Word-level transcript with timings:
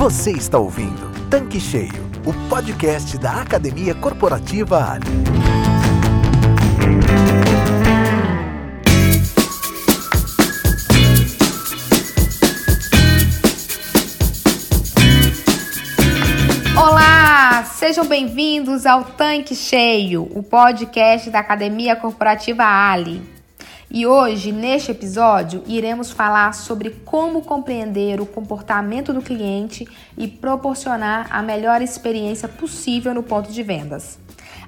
Você 0.00 0.30
está 0.30 0.58
ouvindo 0.58 1.28
Tanque 1.28 1.60
Cheio, 1.60 2.10
o 2.24 2.32
podcast 2.48 3.18
da 3.18 3.42
Academia 3.42 3.94
Corporativa 3.94 4.92
Ali. 4.92 5.04
Olá, 16.74 17.64
sejam 17.64 18.06
bem-vindos 18.06 18.86
ao 18.86 19.04
Tanque 19.04 19.54
Cheio, 19.54 20.22
o 20.34 20.42
podcast 20.42 21.28
da 21.28 21.40
Academia 21.40 21.94
Corporativa 21.94 22.64
Ali. 22.64 23.39
E 23.92 24.06
hoje, 24.06 24.52
neste 24.52 24.92
episódio, 24.92 25.64
iremos 25.66 26.12
falar 26.12 26.54
sobre 26.54 26.90
como 27.04 27.42
compreender 27.42 28.20
o 28.20 28.26
comportamento 28.26 29.12
do 29.12 29.20
cliente 29.20 29.84
e 30.16 30.28
proporcionar 30.28 31.26
a 31.28 31.42
melhor 31.42 31.82
experiência 31.82 32.46
possível 32.46 33.12
no 33.12 33.24
ponto 33.24 33.50
de 33.50 33.64
vendas. 33.64 34.16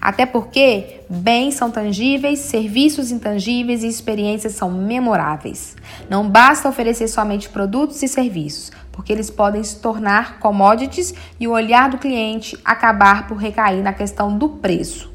Até 0.01 0.27
porque 0.27 1.03
bens 1.09 1.55
são 1.55 1.71
tangíveis, 1.71 2.41
serviços 2.41 3.13
intangíveis 3.13 3.85
e 3.85 3.87
experiências 3.87 4.55
são 4.55 4.69
memoráveis. 4.69 5.77
Não 6.11 6.29
basta 6.29 6.69
oferecer 6.69 7.07
somente 7.07 7.49
produtos 7.49 8.03
e 8.03 8.09
serviços, 8.09 8.73
porque 8.91 9.13
eles 9.13 9.31
podem 9.31 9.63
se 9.63 9.77
tornar 9.77 10.41
commodities 10.41 11.15
e 11.39 11.47
o 11.47 11.53
olhar 11.53 11.89
do 11.89 11.99
cliente 11.99 12.59
acabar 12.65 13.29
por 13.29 13.37
recair 13.37 13.85
na 13.85 13.93
questão 13.93 14.37
do 14.37 14.49
preço. 14.49 15.12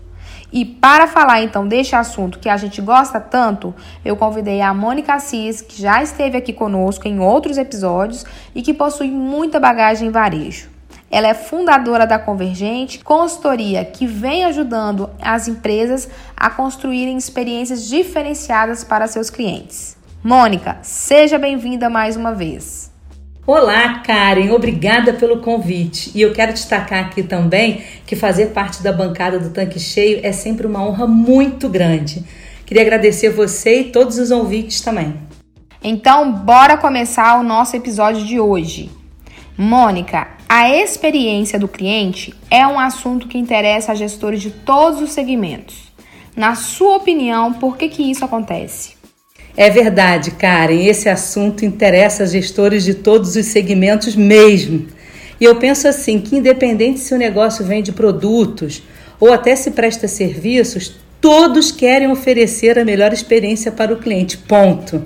E 0.52 0.64
para 0.64 1.08
falar 1.08 1.42
então 1.42 1.68
deste 1.68 1.96
assunto 1.96 2.40
que 2.40 2.48
a 2.48 2.56
gente 2.56 2.82
gosta 2.82 3.20
tanto, 3.20 3.76
eu 4.04 4.16
convidei 4.16 4.62
a 4.62 4.74
Mônica 4.74 5.14
Assis, 5.14 5.62
que 5.62 5.82
já 5.82 6.02
esteve 6.02 6.38
aqui 6.38 6.54
conosco 6.54 7.08
em 7.08 7.20
outros 7.20 7.58
episódios 7.58 8.26
e 8.56 8.62
que 8.62 8.74
possui 8.74 9.12
muita 9.12 9.60
bagagem 9.60 10.08
em 10.08 10.12
varejo. 10.12 10.70
Ela 11.10 11.28
é 11.28 11.34
fundadora 11.34 12.06
da 12.06 12.20
Convergente, 12.20 13.00
consultoria 13.00 13.86
que 13.86 14.06
vem 14.06 14.44
ajudando 14.46 15.10
as 15.22 15.48
empresas 15.48 16.10
a 16.36 16.50
construírem 16.50 17.18
experiências 17.18 17.88
diferenciadas 17.88 18.84
para 18.84 19.08
seus 19.08 19.30
clientes. 19.30 19.98
Mônica, 20.24 20.78
seja 20.82 21.38
bem-vinda 21.38 21.90
mais 21.90 22.18
uma 22.18 22.34
vez. 22.34 22.92
Olá, 23.48 24.00
Karen, 24.00 24.52
obrigada 24.52 25.14
pelo 25.14 25.40
convite. 25.40 26.12
E 26.14 26.22
eu 26.22 26.34
quero 26.34 26.52
destacar 26.52 27.06
aqui 27.06 27.24
também 27.24 27.82
que 28.06 28.14
fazer 28.14 28.48
parte 28.48 28.84
da 28.84 28.92
bancada 28.92 29.40
do 29.40 29.52
Tanque 29.52 29.80
Cheio 29.80 30.20
é 30.22 30.34
sempre 30.34 30.68
uma 30.68 30.86
honra 30.86 31.08
muito 31.08 31.70
grande. 31.70 32.26
Queria 32.66 32.84
agradecer 32.84 33.30
você 33.30 33.80
e 33.80 33.84
todos 33.86 34.18
os 34.18 34.32
ouvintes 34.32 34.82
também. 34.82 35.16
Então, 35.82 36.30
bora 36.30 36.76
começar 36.76 37.40
o 37.40 37.44
nosso 37.44 37.74
episódio 37.74 38.26
de 38.26 38.38
hoje. 38.38 38.92
Mônica, 39.58 40.28
a 40.50 40.70
experiência 40.70 41.58
do 41.58 41.70
cliente 41.70 42.36
é 42.52 42.68
um 42.68 42.78
assunto 42.78 43.30
que 43.30 43.38
interessa 43.38 43.94
a 43.94 43.96
gestores 43.96 44.42
de 44.42 44.52
todos 44.52 45.02
os 45.02 45.14
segmentos. 45.14 45.90
Na 46.36 46.54
sua 46.54 46.98
opinião, 46.98 47.54
por 47.54 47.78
que, 47.78 47.88
que 47.88 48.12
isso 48.12 48.26
acontece? 48.26 48.97
É 49.58 49.72
verdade, 49.72 50.30
Karen, 50.30 50.86
esse 50.86 51.10
assunto 51.10 51.66
interessa 51.66 52.28
gestores 52.28 52.84
de 52.84 52.94
todos 52.94 53.36
os 53.36 53.48
segmentos 53.48 54.16
mesmo. 54.16 54.86
E 55.42 55.46
eu 55.46 55.56
penso 55.56 55.88
assim, 55.88 56.22
que 56.22 56.38
independente 56.38 57.00
se 57.00 57.12
o 57.16 57.18
negócio 57.18 57.66
vende 57.66 57.92
produtos 57.92 58.84
ou 59.20 59.34
até 59.34 59.56
se 59.56 59.72
presta 59.72 60.08
serviços, 60.08 60.96
todos 61.20 61.72
querem 61.72 62.08
oferecer 62.08 62.78
a 62.78 62.86
melhor 62.86 63.12
experiência 63.12 63.72
para 63.72 63.92
o 63.92 63.98
cliente. 63.98 64.38
Ponto. 64.38 65.04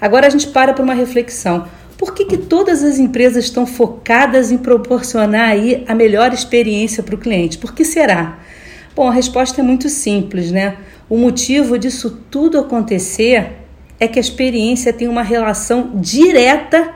Agora 0.00 0.26
a 0.26 0.30
gente 0.30 0.48
para 0.48 0.72
para 0.72 0.82
uma 0.82 0.94
reflexão. 0.94 1.68
Por 1.96 2.14
que, 2.14 2.24
que 2.24 2.36
todas 2.36 2.82
as 2.82 2.98
empresas 2.98 3.44
estão 3.44 3.64
focadas 3.64 4.50
em 4.50 4.58
proporcionar 4.58 5.50
aí 5.50 5.84
a 5.86 5.94
melhor 5.94 6.32
experiência 6.32 7.00
para 7.00 7.14
o 7.14 7.18
cliente? 7.18 7.58
Por 7.58 7.72
que 7.72 7.84
será? 7.84 8.40
Bom, 8.96 9.08
a 9.08 9.12
resposta 9.12 9.60
é 9.60 9.64
muito 9.64 9.88
simples, 9.88 10.50
né? 10.50 10.76
O 11.12 11.18
motivo 11.18 11.78
disso 11.78 12.22
tudo 12.30 12.58
acontecer 12.58 13.58
é 14.00 14.08
que 14.08 14.18
a 14.18 14.22
experiência 14.22 14.94
tem 14.94 15.08
uma 15.08 15.22
relação 15.22 15.90
direta 15.96 16.88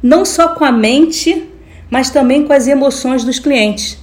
não 0.00 0.24
só 0.24 0.54
com 0.54 0.64
a 0.64 0.70
mente, 0.70 1.50
mas 1.90 2.08
também 2.08 2.46
com 2.46 2.52
as 2.52 2.68
emoções 2.68 3.24
dos 3.24 3.40
clientes. 3.40 3.98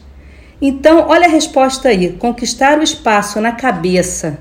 Então, 0.61 1.05
olha 1.07 1.25
a 1.25 1.29
resposta 1.29 1.87
aí: 1.87 2.17
conquistar 2.19 2.77
o 2.79 2.83
espaço 2.83 3.39
na 3.39 3.53
cabeça 3.53 4.39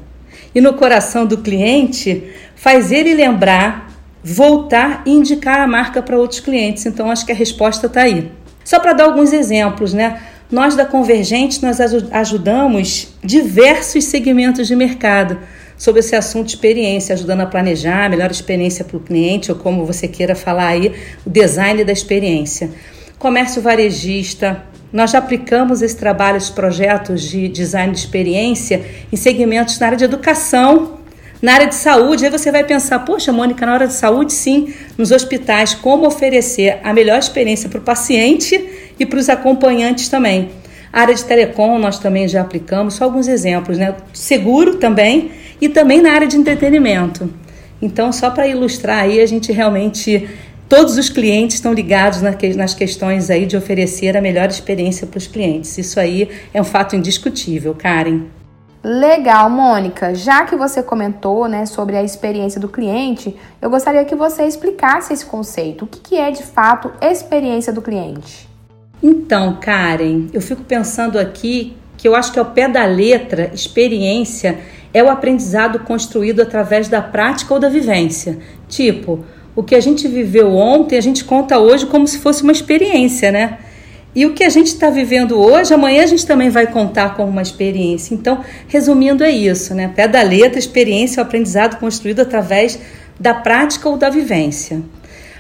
e 0.53 0.61
no 0.61 0.75
coração 0.75 1.25
do 1.25 1.39
cliente 1.39 2.25
faz 2.57 2.91
ele 2.91 3.15
lembrar, 3.15 3.93
voltar 4.21 5.05
e 5.07 5.13
indicar 5.13 5.61
a 5.61 5.67
marca 5.69 6.03
para 6.03 6.19
outros 6.19 6.41
clientes. 6.41 6.87
Então, 6.87 7.09
acho 7.09 7.25
que 7.25 7.31
a 7.31 7.37
resposta 7.37 7.87
está 7.87 8.03
aí. 8.03 8.33
Só 8.65 8.81
para 8.81 8.93
dar 8.93 9.05
alguns 9.05 9.33
exemplos, 9.33 9.95
né? 9.95 10.21
Nós 10.51 10.77
da 10.77 10.85
Convergente 10.85 11.63
nós 11.63 11.81
ajudamos 12.13 13.09
diversos 13.23 14.05
segmentos 14.05 14.67
de 14.67 14.77
mercado 14.77 15.39
sobre 15.77 16.01
esse 16.01 16.15
assunto 16.15 16.47
de 16.47 16.55
experiência, 16.55 17.15
ajudando 17.15 17.41
a 17.41 17.47
planejar 17.47 18.07
a 18.07 18.09
melhor 18.09 18.31
experiência 18.31 18.85
para 18.85 18.97
o 18.97 19.01
cliente 19.01 19.51
ou 19.51 19.59
como 19.59 19.85
você 19.85 20.07
queira 20.07 20.35
falar 20.35 20.69
aí, 20.69 20.93
o 21.27 21.31
design 21.31 21.83
da 21.83 21.93
experiência. 21.93 22.71
Comércio 23.19 23.63
varejista, 23.63 24.63
nós 24.93 25.11
já 25.11 25.19
aplicamos 25.19 25.83
esse 25.83 25.97
trabalho, 25.97 26.37
esses 26.37 26.51
projetos 26.51 27.23
de 27.23 27.49
design 27.49 27.93
de 27.93 27.99
experiência 27.99 28.85
em 29.13 29.17
segmentos 29.17 29.79
na 29.79 29.87
área 29.87 29.99
de 29.99 30.05
educação, 30.05 30.99
na 31.45 31.53
área 31.53 31.67
de 31.67 31.75
saúde. 31.75 32.25
Aí 32.25 32.31
você 32.31 32.51
vai 32.51 32.65
pensar, 32.65 33.01
poxa, 33.01 33.31
Mônica, 33.31 33.67
na 33.67 33.73
área 33.73 33.87
de 33.87 33.93
saúde, 33.93 34.33
sim, 34.33 34.73
nos 34.97 35.11
hospitais, 35.11 35.75
como 35.75 36.07
oferecer 36.07 36.81
a 36.83 36.95
melhor 36.95 37.19
experiência 37.19 37.69
para 37.69 37.79
o 37.79 37.83
paciente 37.83 38.59
e 38.99 39.05
para 39.05 39.19
os 39.19 39.29
acompanhantes 39.29 40.09
também. 40.09 40.49
A 40.91 41.03
área 41.03 41.15
de 41.15 41.23
telecom 41.23 41.79
nós 41.79 41.99
também 41.99 42.27
já 42.27 42.41
aplicamos, 42.41 42.95
só 42.95 43.05
alguns 43.05 43.29
exemplos, 43.29 43.77
né? 43.77 43.95
Seguro 44.15 44.77
também 44.77 45.33
e 45.61 45.69
também 45.69 46.01
na 46.01 46.13
área 46.13 46.27
de 46.27 46.39
entretenimento. 46.39 47.31
Então, 47.83 48.11
só 48.11 48.31
para 48.31 48.47
ilustrar 48.47 49.03
aí, 49.03 49.21
a 49.21 49.27
gente 49.27 49.53
realmente 49.53 50.27
todos 50.67 50.97
os 50.97 51.11
clientes 51.11 51.57
estão 51.57 51.75
ligados 51.75 52.23
nas 52.23 52.73
questões 52.73 53.29
aí 53.29 53.45
de 53.45 53.55
oferecer 53.55 54.17
a 54.17 54.21
melhor 54.23 54.49
experiência 54.49 55.07
para 55.07 55.19
os 55.19 55.27
clientes. 55.27 55.77
Isso 55.77 56.01
aí 56.01 56.27
é 56.55 56.61
um 56.63 56.65
fato 56.65 56.97
indiscutível, 56.97 57.75
Karen. 57.75 58.23
Legal, 58.85 59.49
Mônica. 59.49 60.15
Já 60.15 60.45
que 60.45 60.55
você 60.55 60.83
comentou 60.83 61.49
né, 61.49 61.65
sobre 61.65 61.97
a 61.97 62.03
experiência 62.03 62.61
do 62.61 62.69
cliente, 62.69 63.35
eu 63.63 63.71
gostaria 63.71 64.05
que 64.05 64.15
você 64.15 64.45
explicasse 64.45 65.11
esse 65.11 65.25
conceito. 65.25 65.87
O 65.87 65.89
que 65.89 66.17
é 66.19 66.31
de 66.31 66.43
fato 66.43 66.93
experiência 67.01 67.73
do 67.73 67.81
cliente? 67.81 68.47
Então, 69.03 69.57
Karen, 69.59 70.27
eu 70.35 70.41
fico 70.43 70.63
pensando 70.63 71.19
aqui 71.19 71.75
que 71.97 72.07
eu 72.07 72.15
acho 72.15 72.31
que 72.31 72.39
ao 72.39 72.45
pé 72.45 72.69
da 72.69 72.85
letra, 72.85 73.51
experiência 73.55 74.59
é 74.93 75.03
o 75.03 75.09
aprendizado 75.09 75.79
construído 75.79 76.43
através 76.43 76.87
da 76.87 77.01
prática 77.01 77.55
ou 77.55 77.59
da 77.59 77.71
vivência. 77.71 78.39
Tipo, 78.69 79.25
o 79.57 79.63
que 79.63 79.75
a 79.75 79.81
gente 79.81 80.07
viveu 80.07 80.55
ontem, 80.55 80.99
a 80.99 81.01
gente 81.01 81.25
conta 81.25 81.59
hoje 81.59 81.87
como 81.87 82.07
se 82.07 82.19
fosse 82.19 82.43
uma 82.43 82.53
experiência, 82.53 83.33
né? 83.33 83.59
E 84.15 84.25
o 84.27 84.33
que 84.33 84.45
a 84.45 84.49
gente 84.49 84.69
está 84.69 84.91
vivendo 84.91 85.41
hoje, 85.41 85.75
amanhã 85.75 86.05
a 86.05 86.07
gente 86.07 86.25
também 86.25 86.49
vai 86.49 86.69
contar 86.69 87.17
como 87.17 87.31
uma 87.31 87.43
experiência. 87.43 88.15
Então, 88.15 88.45
resumindo, 88.69 89.25
é 89.25 89.31
isso, 89.31 89.75
né? 89.75 89.93
Pé 89.95 90.07
da 90.07 90.23
letra, 90.23 90.59
experiência 90.59 91.21
o 91.21 91.27
aprendizado 91.27 91.81
construído 91.81 92.21
através 92.21 92.79
da 93.19 93.35
prática 93.35 93.89
ou 93.89 93.97
da 93.97 94.09
vivência. 94.09 94.83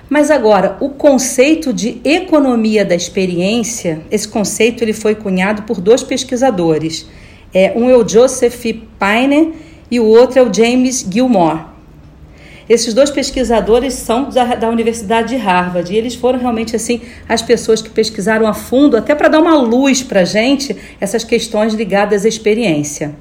Mas 0.08 0.30
agora, 0.30 0.76
o 0.80 0.90
conceito 0.90 1.72
de 1.72 2.00
economia 2.04 2.84
da 2.84 2.94
experiência, 2.94 4.02
esse 4.10 4.28
conceito 4.28 4.82
ele 4.82 4.92
foi 4.92 5.14
cunhado 5.14 5.62
por 5.62 5.80
dois 5.80 6.02
pesquisadores. 6.02 7.08
É, 7.52 7.72
um 7.76 7.88
é 7.88 7.96
o 7.96 8.06
Joseph 8.06 8.64
Paine 8.98 9.54
e 9.90 10.00
o 10.00 10.04
outro 10.04 10.40
é 10.40 10.42
o 10.42 10.52
James 10.52 11.06
Gilmore. 11.08 11.73
Esses 12.68 12.94
dois 12.94 13.10
pesquisadores 13.10 13.94
são 13.94 14.30
da, 14.30 14.54
da, 14.54 14.68
Universidade 14.68 15.28
de 15.28 15.36
Harvard 15.36 15.92
e 15.92 15.96
eles 15.96 16.14
foram 16.14 16.38
realmente 16.38 16.74
assim 16.74 17.02
as 17.28 17.42
pessoas 17.42 17.82
que 17.82 17.90
pesquisaram 17.90 18.46
a 18.46 18.54
fundo, 18.54 18.96
até 18.96 19.14
para 19.14 19.28
dar 19.28 19.40
uma 19.40 19.56
luz 19.56 20.02
para 20.02 20.20
a 20.20 20.24
gente 20.24 20.74
essas 21.00 21.24
questões 21.24 21.74
ligadas 21.74 22.24
à 22.24 22.28
experiência. 22.28 23.14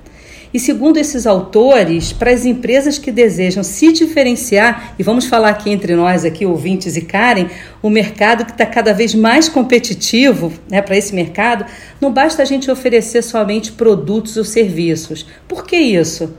E 0.54 0.60
segundo 0.60 0.98
esses 0.98 1.26
autores, 1.26 2.14
para 2.14 2.30
as 2.30 2.46
empresas 2.46 3.00
que 3.00 3.12
desejam 3.12 3.64
se 3.64 3.92
diferenciar, 3.92 4.94
e 5.00 5.04
vamos 5.04 5.26
falar 5.26 5.50
aqui 5.50 5.72
entre 5.72 5.96
nós, 5.96 6.24
aqui 6.24 6.46
ouvintes 6.46 6.96
e 6.96 7.02
Karen, 7.02 7.48
o 7.82 7.90
mercado 7.90 8.46
que 8.46 8.52
está 8.52 8.66
cada 8.66 8.94
vez 8.94 9.16
mais 9.16 9.50
competitivo 9.50 10.54
né, 10.70 10.80
para 10.80 10.96
esse 10.96 11.16
mercado, 11.16 11.66
não 12.00 12.14
basta 12.14 12.44
a 12.44 12.46
gente 12.46 12.70
oferecer 12.70 13.24
somente 13.24 13.72
produtos 13.72 14.38
ou 14.38 14.44
serviços. 14.44 15.26
Por 15.48 15.66
que 15.66 15.76
isso? 15.76 16.32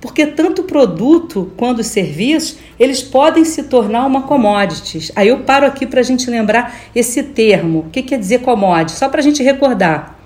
Porque 0.00 0.26
tanto 0.26 0.62
o 0.62 0.64
produto 0.64 1.50
quanto 1.56 1.80
os 1.80 1.88
serviços, 1.88 2.58
eles 2.78 3.02
podem 3.02 3.44
se 3.44 3.64
tornar 3.64 4.06
uma 4.06 4.22
commodities. 4.22 5.10
Aí 5.16 5.28
eu 5.28 5.40
paro 5.40 5.66
aqui 5.66 5.86
para 5.86 6.00
a 6.00 6.04
gente 6.04 6.30
lembrar 6.30 6.76
esse 6.94 7.22
termo. 7.22 7.80
O 7.80 7.90
que 7.90 8.02
quer 8.02 8.18
dizer 8.18 8.40
commodity? 8.40 8.92
Só 8.92 9.08
para 9.08 9.20
a 9.20 9.22
gente 9.22 9.42
recordar. 9.42 10.16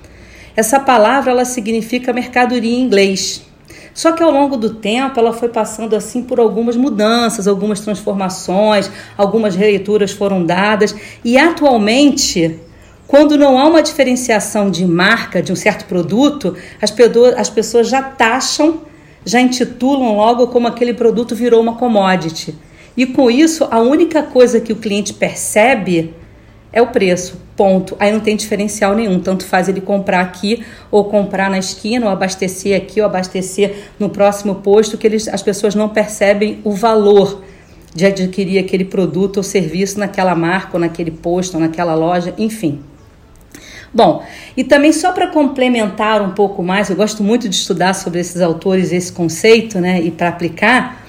Essa 0.54 0.78
palavra 0.78 1.30
ela 1.30 1.46
significa 1.46 2.12
mercadoria 2.12 2.70
em 2.70 2.82
inglês. 2.82 3.46
Só 3.94 4.12
que 4.12 4.22
ao 4.22 4.30
longo 4.30 4.56
do 4.56 4.74
tempo 4.74 5.18
ela 5.18 5.32
foi 5.32 5.48
passando 5.48 5.94
assim 5.94 6.22
por 6.22 6.38
algumas 6.38 6.76
mudanças, 6.76 7.46
algumas 7.46 7.80
transformações, 7.80 8.90
algumas 9.16 9.54
releituras 9.54 10.12
foram 10.12 10.44
dadas 10.44 10.94
e 11.24 11.36
atualmente 11.36 12.58
quando 13.06 13.36
não 13.36 13.58
há 13.58 13.66
uma 13.66 13.82
diferenciação 13.82 14.70
de 14.70 14.86
marca 14.86 15.42
de 15.42 15.52
um 15.52 15.56
certo 15.56 15.84
produto, 15.84 16.56
as 17.36 17.50
pessoas 17.50 17.86
já 17.86 18.02
taxam, 18.02 18.80
já 19.24 19.40
intitulam 19.40 20.16
logo 20.16 20.48
como 20.48 20.66
aquele 20.66 20.94
produto 20.94 21.34
virou 21.34 21.60
uma 21.60 21.74
commodity. 21.74 22.54
E 22.96 23.06
com 23.06 23.30
isso, 23.30 23.66
a 23.70 23.80
única 23.80 24.22
coisa 24.22 24.60
que 24.60 24.72
o 24.72 24.76
cliente 24.76 25.14
percebe 25.14 26.14
é 26.72 26.80
o 26.80 26.88
preço, 26.88 27.40
ponto. 27.56 27.96
Aí 27.98 28.10
não 28.12 28.20
tem 28.20 28.36
diferencial 28.36 28.94
nenhum, 28.94 29.20
tanto 29.20 29.44
faz 29.44 29.68
ele 29.68 29.80
comprar 29.80 30.20
aqui 30.20 30.64
ou 30.90 31.04
comprar 31.04 31.50
na 31.50 31.58
esquina, 31.58 32.06
ou 32.06 32.12
abastecer 32.12 32.76
aqui 32.76 33.00
ou 33.00 33.06
abastecer 33.06 33.88
no 33.98 34.08
próximo 34.08 34.56
posto, 34.56 34.98
que 34.98 35.06
eles, 35.06 35.28
as 35.28 35.42
pessoas 35.42 35.74
não 35.74 35.88
percebem 35.88 36.60
o 36.64 36.72
valor 36.72 37.42
de 37.94 38.06
adquirir 38.06 38.58
aquele 38.58 38.84
produto 38.84 39.38
ou 39.38 39.42
serviço 39.42 39.98
naquela 39.98 40.34
marca, 40.34 40.70
ou 40.74 40.80
naquele 40.80 41.10
posto, 41.10 41.54
ou 41.54 41.60
naquela 41.60 41.94
loja, 41.94 42.34
enfim. 42.38 42.80
Bom, 43.94 44.24
e 44.56 44.64
também 44.64 44.92
só 44.92 45.12
para 45.12 45.26
complementar 45.26 46.22
um 46.22 46.30
pouco 46.30 46.62
mais, 46.62 46.88
eu 46.88 46.96
gosto 46.96 47.22
muito 47.22 47.48
de 47.48 47.54
estudar 47.54 47.94
sobre 47.94 48.20
esses 48.20 48.40
autores, 48.40 48.90
esse 48.90 49.12
conceito, 49.12 49.78
né, 49.78 50.00
e 50.00 50.10
para 50.10 50.28
aplicar. 50.28 51.04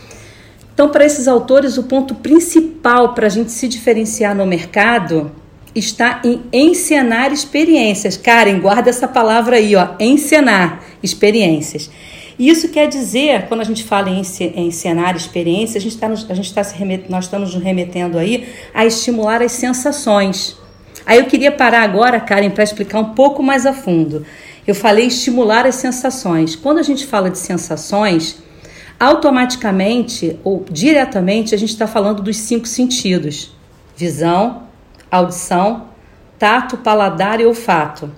Então, 0.74 0.90
para 0.90 1.06
esses 1.06 1.28
autores, 1.28 1.78
o 1.78 1.84
ponto 1.84 2.16
principal 2.16 3.14
para 3.14 3.28
a 3.28 3.30
gente 3.30 3.52
se 3.52 3.68
diferenciar 3.68 4.36
no 4.36 4.46
mercado 4.46 5.32
está 5.74 6.22
em 6.24 6.42
encenar 6.52 7.32
experiências. 7.32 8.18
Karen, 8.18 8.60
guarda 8.60 8.90
essa 8.90 9.08
palavra 9.08 9.56
aí, 9.56 9.76
ó, 9.76 9.90
encenar 10.00 10.84
experiências. 11.02 11.90
Isso 12.38 12.70
quer 12.70 12.88
dizer, 12.88 13.48
quando 13.48 13.62
a 13.62 13.64
gente 13.64 13.84
fala 13.84 14.10
em 14.10 14.22
encenar 14.58 15.16
experiências, 15.16 15.78
a 15.78 16.34
gente 16.36 16.46
está 16.46 16.56
tá 16.56 16.64
se 16.64 16.76
remet, 16.76 17.06
nós 17.10 17.26
estamos 17.26 17.54
nos 17.54 17.64
remetendo 17.64 18.18
aí 18.18 18.50
a 18.74 18.86
estimular 18.86 19.42
as 19.42 19.52
sensações. 19.52 20.58
Aí 21.06 21.20
eu 21.20 21.26
queria 21.26 21.52
parar 21.52 21.82
agora, 21.82 22.20
Karen, 22.20 22.50
para 22.50 22.64
explicar 22.64 23.00
um 23.00 23.14
pouco 23.14 23.44
mais 23.44 23.66
a 23.66 23.74
fundo. 23.74 24.26
Eu 24.66 24.74
falei 24.74 25.08
estimular 25.08 25.66
as 25.66 25.76
sensações. 25.76 26.56
Quando 26.56 26.78
a 26.78 26.84
gente 26.84 27.06
fala 27.06 27.30
de 27.30 27.38
sensações, 27.38 28.42
automaticamente 29.00 30.40
ou 30.44 30.66
diretamente 30.70 31.54
a 31.54 31.58
gente 31.58 31.72
está 31.72 31.88
falando 31.88 32.22
dos 32.22 32.38
cinco 32.38 32.68
sentidos: 32.68 33.56
visão, 33.96 34.64
audição, 35.12 35.90
tato, 36.40 36.78
paladar 36.78 37.42
e 37.42 37.46
olfato. 37.46 38.10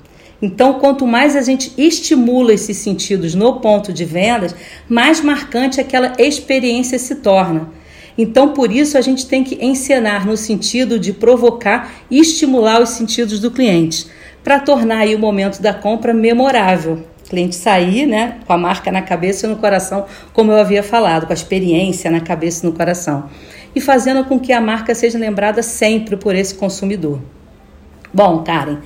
Então, 0.42 0.80
quanto 0.80 1.08
mais 1.08 1.36
a 1.36 1.42
gente 1.42 1.74
estimula 1.78 2.54
esses 2.54 2.78
sentidos 2.78 3.34
no 3.34 3.60
ponto 3.62 3.92
de 3.92 4.06
vendas, 4.06 4.54
mais 4.88 5.22
marcante 5.22 5.80
aquela 5.82 6.14
experiência 6.20 7.00
se 7.00 7.16
torna. 7.16 7.70
Então, 8.18 8.50
por 8.50 8.72
isso, 8.72 8.98
a 8.98 9.02
gente 9.02 9.28
tem 9.28 9.44
que 9.44 9.64
encenar 9.64 10.26
no 10.26 10.38
sentido 10.38 10.98
de 10.98 11.12
provocar 11.12 11.92
e 12.10 12.20
estimular 12.20 12.82
os 12.82 12.90
sentidos 12.90 13.40
do 13.40 13.52
cliente, 13.52 14.08
para 14.44 14.60
tornar 14.60 15.00
aí 15.00 15.16
o 15.16 15.20
momento 15.20 15.62
da 15.62 15.74
compra 15.74 16.14
memorável. 16.14 17.04
O 17.26 17.30
cliente 17.30 17.56
sair 17.56 18.06
né, 18.06 18.38
com 18.46 18.54
a 18.54 18.58
marca 18.58 18.92
na 18.92 19.02
cabeça 19.02 19.46
e 19.46 19.50
no 19.50 19.58
coração, 19.58 20.06
como 20.32 20.52
eu 20.52 20.60
havia 20.60 20.84
falado, 20.84 21.26
com 21.26 21.34
a 21.34 21.36
experiência 21.36 22.10
na 22.10 22.22
cabeça 22.22 22.66
e 22.66 22.70
no 22.70 22.76
coração. 22.76 23.30
E 23.76 23.82
fazendo 23.82 24.24
com 24.24 24.40
que 24.40 24.54
a 24.54 24.62
marca 24.62 24.96
seja 24.96 25.18
lembrada 25.18 25.62
sempre 25.62 26.16
por 26.16 26.36
esse 26.36 26.56
consumidor. 26.56 27.20
Bom, 28.14 28.44
Karen, 28.44 28.78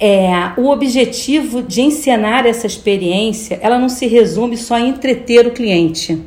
é, 0.00 0.30
o 0.56 0.70
objetivo 0.70 1.62
de 1.62 1.82
encenar 1.82 2.46
essa 2.46 2.66
experiência, 2.66 3.58
ela 3.60 3.78
não 3.78 3.88
se 3.88 4.06
resume 4.06 4.56
só 4.56 4.78
em 4.78 4.88
entreter 4.88 5.46
o 5.46 5.50
cliente 5.50 6.22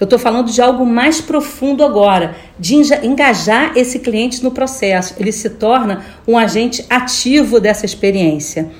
eu 0.00 0.04
estou 0.04 0.18
falando 0.18 0.50
de 0.50 0.60
algo 0.60 0.86
mais 0.86 1.20
profundo 1.20 1.84
agora, 1.84 2.36
de 2.58 2.74
engajar 3.02 3.72
esse 3.76 3.98
cliente 3.98 4.44
no 4.44 4.50
processo. 4.50 5.14
Ele 5.18 5.32
se 5.32 5.50
torna 5.50 6.04
um 6.26 6.38
agente 6.38 6.84
ativo 6.88 7.58
dessa 7.60 7.84
experiência. 7.84 8.70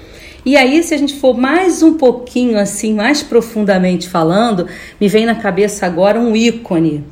E 0.47 0.57
aí, 0.57 0.83
se 0.83 0.95
a 0.95 0.97
gente 0.97 1.15
for 1.15 1.37
mais 1.37 1.83
um 1.83 1.95
pouquinho 1.95 2.59
assim, 2.59 2.95
mais 2.95 3.23
profundamente 3.23 4.09
falando, 4.09 4.67
me 5.01 5.09
vem 5.09 5.27
na 5.27 5.35
cabeça 5.35 5.85
agora 5.85 6.19
um 6.19 6.35
ícone, 6.35 7.05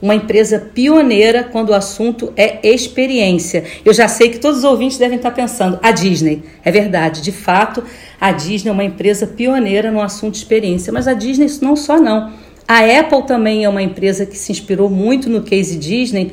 uma 0.00 0.14
empresa 0.14 0.58
pioneira 0.58 1.42
quando 1.42 1.70
o 1.70 1.74
assunto 1.74 2.32
é 2.36 2.60
experiência. 2.68 3.64
Eu 3.84 3.94
já 3.94 4.06
sei 4.06 4.28
que 4.28 4.38
todos 4.38 4.58
os 4.58 4.64
ouvintes 4.64 4.98
devem 4.98 5.16
estar 5.16 5.30
pensando, 5.30 5.78
a 5.82 5.90
Disney. 5.90 6.42
É 6.62 6.70
verdade, 6.70 7.22
de 7.22 7.32
fato, 7.32 7.82
a 8.20 8.30
Disney 8.30 8.68
é 8.68 8.72
uma 8.72 8.84
empresa 8.84 9.26
pioneira 9.26 9.90
no 9.90 10.02
assunto 10.02 10.34
experiência, 10.34 10.92
mas 10.92 11.08
a 11.08 11.14
Disney 11.14 11.46
não 11.62 11.74
só 11.74 11.98
não. 11.98 12.43
A 12.66 12.78
Apple 13.00 13.22
também 13.26 13.64
é 13.64 13.68
uma 13.68 13.82
empresa 13.82 14.24
que 14.24 14.38
se 14.38 14.50
inspirou 14.50 14.88
muito 14.88 15.28
no 15.28 15.42
case 15.42 15.76
Disney. 15.76 16.32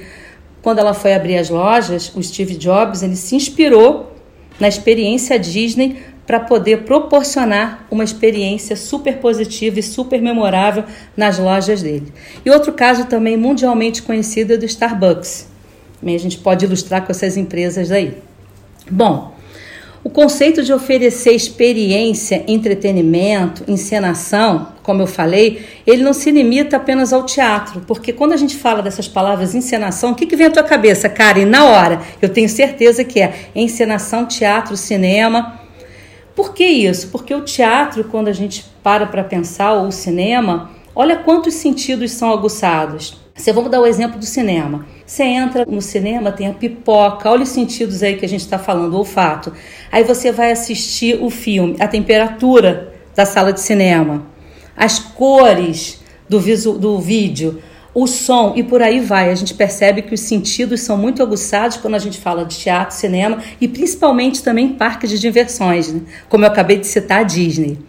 Quando 0.62 0.80
ela 0.80 0.94
foi 0.94 1.14
abrir 1.14 1.38
as 1.38 1.50
lojas, 1.50 2.12
o 2.16 2.24
Steve 2.24 2.56
Jobs 2.56 3.04
ele 3.04 3.16
se 3.16 3.36
inspirou 3.36 4.16
na 4.60 4.68
experiência 4.68 5.38
Disney 5.38 5.98
para 6.26 6.40
poder 6.40 6.84
proporcionar 6.84 7.86
uma 7.92 8.04
experiência 8.04 8.76
super 8.78 9.18
positiva 9.18 9.80
e 9.80 9.84
super 9.84 10.22
memorável 10.22 10.86
nas 11.18 11.38
lojas 11.38 11.82
dele. 11.82 12.14
E 12.46 12.50
outro 12.50 12.72
caso 12.72 13.06
também 13.06 13.36
mundialmente 13.36 14.02
conhecido 14.02 14.54
é 14.54 14.58
do 14.58 14.66
Starbucks. 14.66 15.50
Também 16.00 16.16
a 16.16 16.20
gente 16.20 16.38
pode 16.38 16.64
ilustrar 16.64 17.06
com 17.06 17.12
essas 17.12 17.36
empresas 17.36 17.92
aí. 17.92 18.18
Bom, 18.90 19.36
o 20.04 20.10
conceito 20.10 20.64
de 20.64 20.74
oferecer 20.74 21.32
experiência, 21.32 22.44
entretenimento, 22.48 23.64
encenação, 23.68 24.70
como 24.82 25.04
eu 25.04 25.08
falei, 25.08 25.64
ele 25.86 26.04
não 26.04 26.12
se 26.12 26.32
limita 26.32 26.78
apenas 26.78 27.14
ao 27.14 27.24
teatro, 27.24 27.82
porque 27.86 28.12
quando 28.12 28.34
a 28.34 28.38
gente 28.38 28.58
fala 28.58 28.82
dessas 28.82 29.08
palavras 29.08 29.54
encenação, 29.54 30.12
o 30.12 30.16
que, 30.16 30.26
que 30.26 30.36
vem 30.36 30.48
à 30.48 30.52
tua 30.52 30.64
cabeça, 30.64 31.08
Karen, 31.08 31.46
na 31.46 31.66
hora? 31.66 32.02
Eu 32.20 32.30
tenho 32.30 32.50
certeza 32.50 33.04
que 33.04 33.20
é 33.22 33.50
encenação, 33.54 34.26
teatro, 34.26 34.76
cinema. 34.76 35.60
Por 36.36 36.54
que 36.54 36.66
isso? 36.66 37.10
Porque 37.10 37.36
o 37.36 37.42
teatro, 37.42 38.04
quando 38.06 38.28
a 38.28 38.34
gente 38.34 38.66
para 38.82 39.06
para 39.06 39.24
pensar, 39.24 39.74
ou 39.74 39.88
o 39.88 39.92
cinema, 39.92 40.72
olha 40.96 41.18
quantos 41.18 41.54
sentidos 41.54 42.12
são 42.12 42.32
aguçados. 42.32 43.22
Você 43.42 43.52
vamos 43.52 43.72
dar 43.72 43.82
o 43.82 43.88
exemplo 43.88 44.20
do 44.20 44.26
cinema. 44.26 44.86
Você 45.04 45.24
entra 45.24 45.66
no 45.66 45.82
cinema, 45.82 46.32
tem 46.32 46.48
a 46.48 46.54
pipoca, 46.54 47.28
olha 47.28 47.42
os 47.42 47.50
sentidos 47.50 48.04
aí 48.04 48.16
que 48.16 48.24
a 48.24 48.30
gente 48.30 48.42
está 48.42 48.60
falando, 48.60 48.94
o 48.94 48.98
olfato. 48.98 49.52
Aí 49.92 50.04
você 50.04 50.32
vai 50.32 50.52
assistir 50.52 51.20
o 51.20 51.28
filme, 51.32 51.76
a 51.80 51.88
temperatura 51.88 52.94
da 53.16 53.26
sala 53.26 53.52
de 53.52 53.60
cinema, 53.60 54.28
as 54.78 55.00
cores 55.00 56.04
do, 56.30 56.40
do 56.78 57.00
vídeo, 57.00 57.60
o 57.96 58.06
som 58.06 58.54
e 58.56 58.62
por 58.62 58.80
aí 58.80 59.00
vai. 59.00 59.32
A 59.32 59.36
gente 59.36 59.56
percebe 59.56 60.04
que 60.04 60.14
os 60.14 60.20
sentidos 60.20 60.82
são 60.82 60.96
muito 60.96 61.24
aguçados 61.24 61.78
quando 61.78 61.96
a 61.96 62.00
gente 62.00 62.20
fala 62.20 62.46
de 62.46 62.56
teatro, 62.56 62.96
cinema 62.96 63.40
e 63.60 63.68
principalmente 63.68 64.44
também 64.44 64.70
parques 64.70 65.10
de 65.10 65.18
diversões, 65.18 65.92
né? 65.92 66.02
como 66.30 66.46
eu 66.46 66.48
acabei 66.48 66.78
de 66.78 66.86
citar 66.86 67.22
a 67.22 67.24
Disney. 67.24 67.80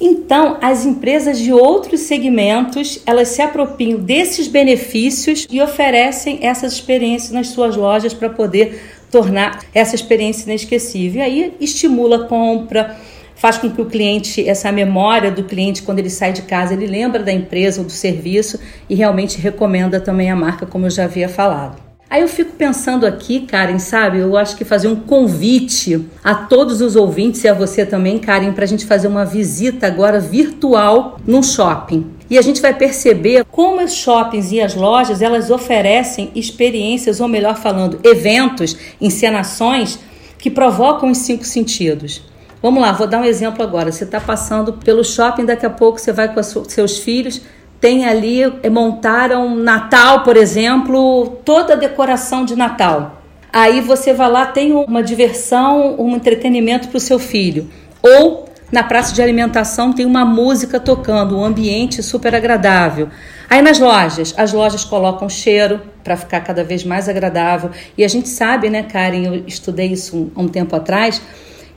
Então, 0.00 0.58
as 0.60 0.84
empresas 0.84 1.38
de 1.38 1.52
outros 1.52 2.00
segmentos, 2.00 3.00
elas 3.06 3.28
se 3.28 3.40
apropriam 3.40 3.98
desses 3.98 4.48
benefícios 4.48 5.46
e 5.50 5.60
oferecem 5.60 6.40
essas 6.42 6.72
experiências 6.72 7.30
nas 7.30 7.48
suas 7.48 7.76
lojas 7.76 8.12
para 8.12 8.28
poder 8.28 8.80
tornar 9.10 9.60
essa 9.72 9.94
experiência 9.94 10.44
inesquecível. 10.44 11.20
E 11.20 11.24
aí 11.24 11.54
estimula 11.60 12.24
a 12.24 12.26
compra, 12.26 12.96
faz 13.36 13.58
com 13.58 13.70
que 13.70 13.80
o 13.80 13.86
cliente, 13.86 14.46
essa 14.48 14.72
memória 14.72 15.30
do 15.30 15.44
cliente, 15.44 15.82
quando 15.82 16.00
ele 16.00 16.10
sai 16.10 16.32
de 16.32 16.42
casa, 16.42 16.74
ele 16.74 16.86
lembra 16.86 17.22
da 17.22 17.32
empresa 17.32 17.80
ou 17.80 17.86
do 17.86 17.92
serviço 17.92 18.58
e 18.90 18.94
realmente 18.94 19.38
recomenda 19.38 20.00
também 20.00 20.30
a 20.30 20.36
marca, 20.36 20.66
como 20.66 20.86
eu 20.86 20.90
já 20.90 21.04
havia 21.04 21.28
falado. 21.28 21.93
Aí 22.08 22.20
eu 22.20 22.28
fico 22.28 22.52
pensando 22.52 23.06
aqui, 23.06 23.40
Karen, 23.40 23.78
sabe? 23.78 24.18
Eu 24.18 24.36
acho 24.36 24.56
que 24.56 24.64
fazer 24.64 24.88
um 24.88 24.94
convite 24.94 26.04
a 26.22 26.34
todos 26.34 26.80
os 26.80 26.96
ouvintes 26.96 27.42
e 27.42 27.48
a 27.48 27.54
você 27.54 27.84
também, 27.84 28.18
Karen, 28.18 28.52
para 28.52 28.64
a 28.64 28.68
gente 28.68 28.84
fazer 28.86 29.08
uma 29.08 29.24
visita 29.24 29.86
agora 29.86 30.20
virtual 30.20 31.18
num 31.26 31.42
shopping. 31.42 32.06
E 32.30 32.38
a 32.38 32.42
gente 32.42 32.60
vai 32.60 32.74
perceber 32.74 33.44
como 33.50 33.82
os 33.82 33.94
shoppings 33.94 34.52
e 34.52 34.60
as 34.60 34.74
lojas 34.74 35.22
elas 35.22 35.50
oferecem 35.50 36.30
experiências, 36.34 37.20
ou 37.20 37.28
melhor 37.28 37.56
falando, 37.56 37.98
eventos, 38.04 38.76
encenações 39.00 39.98
que 40.38 40.50
provocam 40.50 41.10
os 41.10 41.18
cinco 41.18 41.44
sentidos. 41.44 42.22
Vamos 42.62 42.80
lá, 42.80 42.92
vou 42.92 43.06
dar 43.06 43.20
um 43.20 43.24
exemplo 43.24 43.62
agora. 43.62 43.92
Você 43.92 44.04
está 44.04 44.20
passando 44.20 44.72
pelo 44.72 45.04
shopping, 45.04 45.44
daqui 45.44 45.66
a 45.66 45.70
pouco 45.70 45.98
você 45.98 46.12
vai 46.12 46.32
com 46.32 46.42
seus 46.42 46.98
filhos, 46.98 47.42
tem 47.84 48.06
ali, 48.06 48.42
eh, 48.62 48.70
montaram 48.70 49.56
Natal, 49.56 50.22
por 50.22 50.38
exemplo, 50.38 51.38
toda 51.44 51.74
a 51.74 51.76
decoração 51.76 52.42
de 52.42 52.56
Natal. 52.56 53.20
Aí 53.52 53.82
você 53.82 54.14
vai 54.14 54.30
lá, 54.30 54.46
tem 54.46 54.72
uma 54.72 55.02
diversão, 55.02 55.94
um 55.98 56.16
entretenimento 56.16 56.88
para 56.88 56.96
o 56.96 57.00
seu 57.00 57.18
filho. 57.18 57.68
Ou 58.02 58.48
na 58.72 58.82
praça 58.82 59.12
de 59.12 59.20
alimentação 59.20 59.92
tem 59.92 60.06
uma 60.06 60.24
música 60.24 60.80
tocando, 60.80 61.36
um 61.36 61.44
ambiente 61.44 62.02
super 62.02 62.34
agradável. 62.34 63.10
Aí 63.50 63.60
nas 63.60 63.78
lojas, 63.78 64.32
as 64.34 64.50
lojas 64.54 64.82
colocam 64.82 65.28
cheiro 65.28 65.82
para 66.02 66.16
ficar 66.16 66.40
cada 66.40 66.64
vez 66.64 66.84
mais 66.84 67.06
agradável. 67.06 67.70
E 67.98 68.02
a 68.02 68.08
gente 68.08 68.30
sabe, 68.30 68.70
né, 68.70 68.82
Karen, 68.84 69.26
eu 69.26 69.44
estudei 69.46 69.88
isso 69.88 70.16
um, 70.34 70.44
um 70.44 70.48
tempo 70.48 70.74
atrás, 70.74 71.20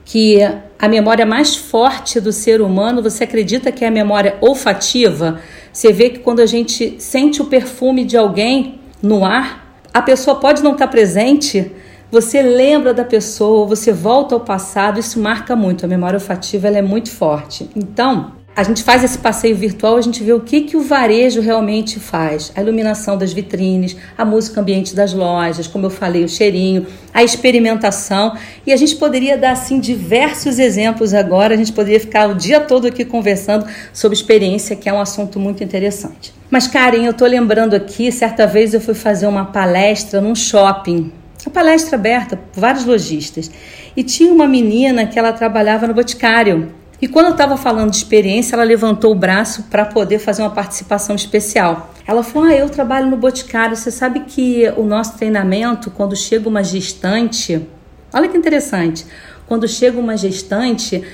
que 0.06 0.38
a 0.78 0.88
memória 0.88 1.26
mais 1.26 1.54
forte 1.54 2.18
do 2.18 2.32
ser 2.32 2.62
humano, 2.62 3.02
você 3.02 3.24
acredita 3.24 3.70
que 3.70 3.84
é 3.84 3.88
a 3.88 3.90
memória 3.90 4.38
olfativa? 4.40 5.38
Você 5.72 5.92
vê 5.92 6.10
que 6.10 6.18
quando 6.18 6.40
a 6.40 6.46
gente 6.46 6.96
sente 6.98 7.40
o 7.42 7.46
perfume 7.46 8.04
de 8.04 8.16
alguém 8.16 8.80
no 9.02 9.24
ar, 9.24 9.82
a 9.92 10.02
pessoa 10.02 10.36
pode 10.36 10.62
não 10.62 10.72
estar 10.72 10.88
presente, 10.88 11.72
você 12.10 12.40
lembra 12.42 12.94
da 12.94 13.04
pessoa, 13.04 13.66
você 13.66 13.92
volta 13.92 14.34
ao 14.34 14.40
passado, 14.40 14.98
isso 14.98 15.20
marca 15.20 15.54
muito. 15.54 15.84
A 15.84 15.88
memória 15.88 16.16
olfativa 16.16 16.66
ela 16.66 16.78
é 16.78 16.82
muito 16.82 17.10
forte. 17.10 17.68
Então, 17.76 18.32
a 18.58 18.64
gente 18.64 18.82
faz 18.82 19.04
esse 19.04 19.18
passeio 19.18 19.54
virtual, 19.54 19.96
a 19.96 20.00
gente 20.00 20.20
vê 20.20 20.32
o 20.32 20.40
que, 20.40 20.62
que 20.62 20.76
o 20.76 20.82
varejo 20.82 21.40
realmente 21.40 22.00
faz. 22.00 22.50
A 22.56 22.60
iluminação 22.60 23.16
das 23.16 23.32
vitrines, 23.32 23.96
a 24.16 24.24
música 24.24 24.60
ambiente 24.60 24.96
das 24.96 25.14
lojas, 25.14 25.68
como 25.68 25.86
eu 25.86 25.90
falei, 25.90 26.24
o 26.24 26.28
cheirinho, 26.28 26.84
a 27.14 27.22
experimentação. 27.22 28.36
E 28.66 28.72
a 28.72 28.76
gente 28.76 28.96
poderia 28.96 29.38
dar, 29.38 29.52
assim, 29.52 29.78
diversos 29.78 30.58
exemplos 30.58 31.14
agora. 31.14 31.54
A 31.54 31.56
gente 31.56 31.72
poderia 31.72 32.00
ficar 32.00 32.28
o 32.28 32.34
dia 32.34 32.58
todo 32.58 32.88
aqui 32.88 33.04
conversando 33.04 33.64
sobre 33.92 34.18
experiência, 34.18 34.74
que 34.74 34.88
é 34.88 34.92
um 34.92 35.00
assunto 35.00 35.38
muito 35.38 35.62
interessante. 35.62 36.34
Mas, 36.50 36.66
Karen, 36.66 37.04
eu 37.04 37.14
tô 37.14 37.26
lembrando 37.26 37.74
aqui, 37.74 38.10
certa 38.10 38.44
vez 38.44 38.74
eu 38.74 38.80
fui 38.80 38.94
fazer 38.94 39.28
uma 39.28 39.44
palestra 39.44 40.20
num 40.20 40.34
shopping. 40.34 41.12
Uma 41.46 41.52
palestra 41.52 41.94
aberta 41.94 42.36
por 42.36 42.60
vários 42.60 42.84
lojistas. 42.84 43.52
E 43.96 44.02
tinha 44.02 44.32
uma 44.32 44.48
menina 44.48 45.06
que 45.06 45.16
ela 45.16 45.32
trabalhava 45.32 45.86
no 45.86 45.94
Boticário. 45.94 46.76
E 47.00 47.06
quando 47.06 47.26
eu 47.26 47.32
estava 47.32 47.56
falando 47.56 47.90
de 47.90 47.96
experiência, 47.96 48.56
ela 48.56 48.64
levantou 48.64 49.12
o 49.12 49.14
braço 49.14 49.64
para 49.64 49.84
poder 49.84 50.18
fazer 50.18 50.42
uma 50.42 50.50
participação 50.50 51.14
especial. 51.14 51.94
Ela 52.06 52.24
falou: 52.24 52.48
Ah, 52.48 52.54
eu 52.54 52.68
trabalho 52.68 53.08
no 53.08 53.16
Boticário. 53.16 53.76
Você 53.76 53.90
sabe 53.90 54.20
que 54.20 54.68
o 54.76 54.82
nosso 54.82 55.16
treinamento, 55.16 55.90
quando 55.92 56.16
chega 56.16 56.48
uma 56.48 56.64
gestante, 56.64 57.64
olha 58.12 58.28
que 58.28 58.36
interessante, 58.36 59.06
quando 59.46 59.68
chega 59.68 59.98
uma 59.98 60.16
gestante, 60.16 61.04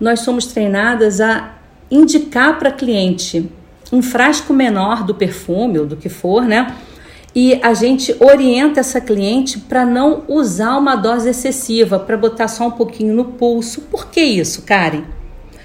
nós 0.00 0.20
somos 0.20 0.46
treinadas 0.46 1.20
a 1.20 1.54
indicar 1.90 2.58
para 2.58 2.72
cliente 2.72 3.50
um 3.92 4.02
frasco 4.02 4.52
menor 4.54 5.04
do 5.04 5.14
perfume 5.14 5.78
ou 5.78 5.86
do 5.86 5.96
que 5.96 6.08
for, 6.08 6.42
né? 6.44 6.74
E 7.34 7.60
a 7.62 7.74
gente 7.74 8.16
orienta 8.18 8.80
essa 8.80 9.00
cliente 9.00 9.58
para 9.58 9.84
não 9.84 10.22
usar 10.26 10.78
uma 10.78 10.96
dose 10.96 11.28
excessiva, 11.28 11.98
para 11.98 12.16
botar 12.16 12.48
só 12.48 12.68
um 12.68 12.70
pouquinho 12.70 13.14
no 13.14 13.24
pulso. 13.24 13.82
Por 13.82 14.06
que 14.06 14.20
isso, 14.20 14.62
Karen? 14.62 15.02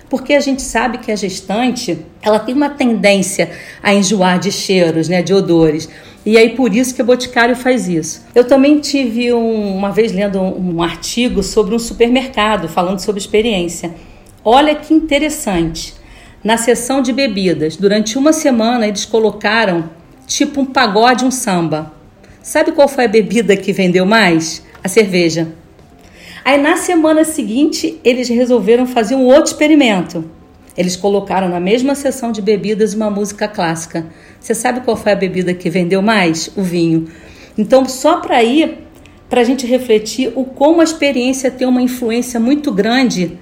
Porque 0.09 0.33
a 0.33 0.39
gente 0.39 0.61
sabe 0.61 0.97
que 0.97 1.11
a 1.11 1.15
gestante 1.15 1.99
ela 2.21 2.39
tem 2.39 2.55
uma 2.55 2.69
tendência 2.69 3.51
a 3.81 3.93
enjoar 3.93 4.39
de 4.39 4.51
cheiros, 4.51 5.07
né, 5.07 5.21
de 5.21 5.33
odores. 5.33 5.87
E 6.25 6.37
aí 6.37 6.49
por 6.55 6.75
isso 6.75 6.93
que 6.93 7.01
o 7.01 7.05
Boticário 7.05 7.55
faz 7.55 7.87
isso. 7.87 8.25
Eu 8.33 8.43
também 8.43 8.79
tive 8.79 9.31
um, 9.31 9.75
uma 9.75 9.91
vez 9.91 10.11
lendo 10.11 10.39
um, 10.39 10.75
um 10.75 10.83
artigo 10.83 11.43
sobre 11.43 11.75
um 11.75 11.79
supermercado 11.79 12.67
falando 12.67 12.99
sobre 12.99 13.19
experiência. 13.19 13.93
Olha 14.43 14.75
que 14.75 14.93
interessante. 14.93 15.93
Na 16.43 16.57
seção 16.57 17.01
de 17.01 17.11
bebidas, 17.11 17.75
durante 17.75 18.17
uma 18.17 18.31
semana 18.31 18.87
eles 18.87 19.05
colocaram 19.05 19.89
tipo 20.25 20.61
um 20.61 20.65
pagode, 20.65 21.25
um 21.25 21.31
samba. 21.31 21.93
Sabe 22.41 22.71
qual 22.71 22.87
foi 22.87 23.05
a 23.05 23.07
bebida 23.09 23.55
que 23.57 23.73
vendeu 23.73 24.05
mais? 24.05 24.63
A 24.83 24.87
cerveja. 24.87 25.58
Aí 26.49 26.59
na 26.59 26.77
semana 26.77 27.23
seguinte, 27.23 27.99
eles 28.03 28.27
resolveram 28.27 28.87
fazer 28.87 29.13
um 29.13 29.25
outro 29.25 29.51
experimento. 29.51 30.25
Eles 30.75 30.95
colocaram 30.95 31.47
na 31.47 31.59
mesma 31.59 31.93
sessão 31.93 32.31
de 32.31 32.41
bebidas 32.41 32.95
uma 32.95 33.07
música 33.07 33.47
clássica. 33.47 34.07
Você 34.39 34.55
sabe 34.55 34.79
qual 34.79 34.97
foi 34.97 35.11
a 35.11 35.15
bebida 35.15 35.53
que 35.53 35.69
vendeu 35.69 36.01
mais? 36.01 36.51
O 36.57 36.63
vinho. 36.63 37.07
Então, 37.55 37.85
só 37.85 38.17
para 38.17 38.43
ir, 38.43 38.79
para 39.29 39.41
a 39.41 39.43
gente 39.43 39.67
refletir 39.67 40.33
o 40.35 40.43
como 40.43 40.81
a 40.81 40.83
experiência 40.83 41.51
tem 41.51 41.67
uma 41.67 41.83
influência 41.83 42.39
muito 42.39 42.71
grande 42.71 43.37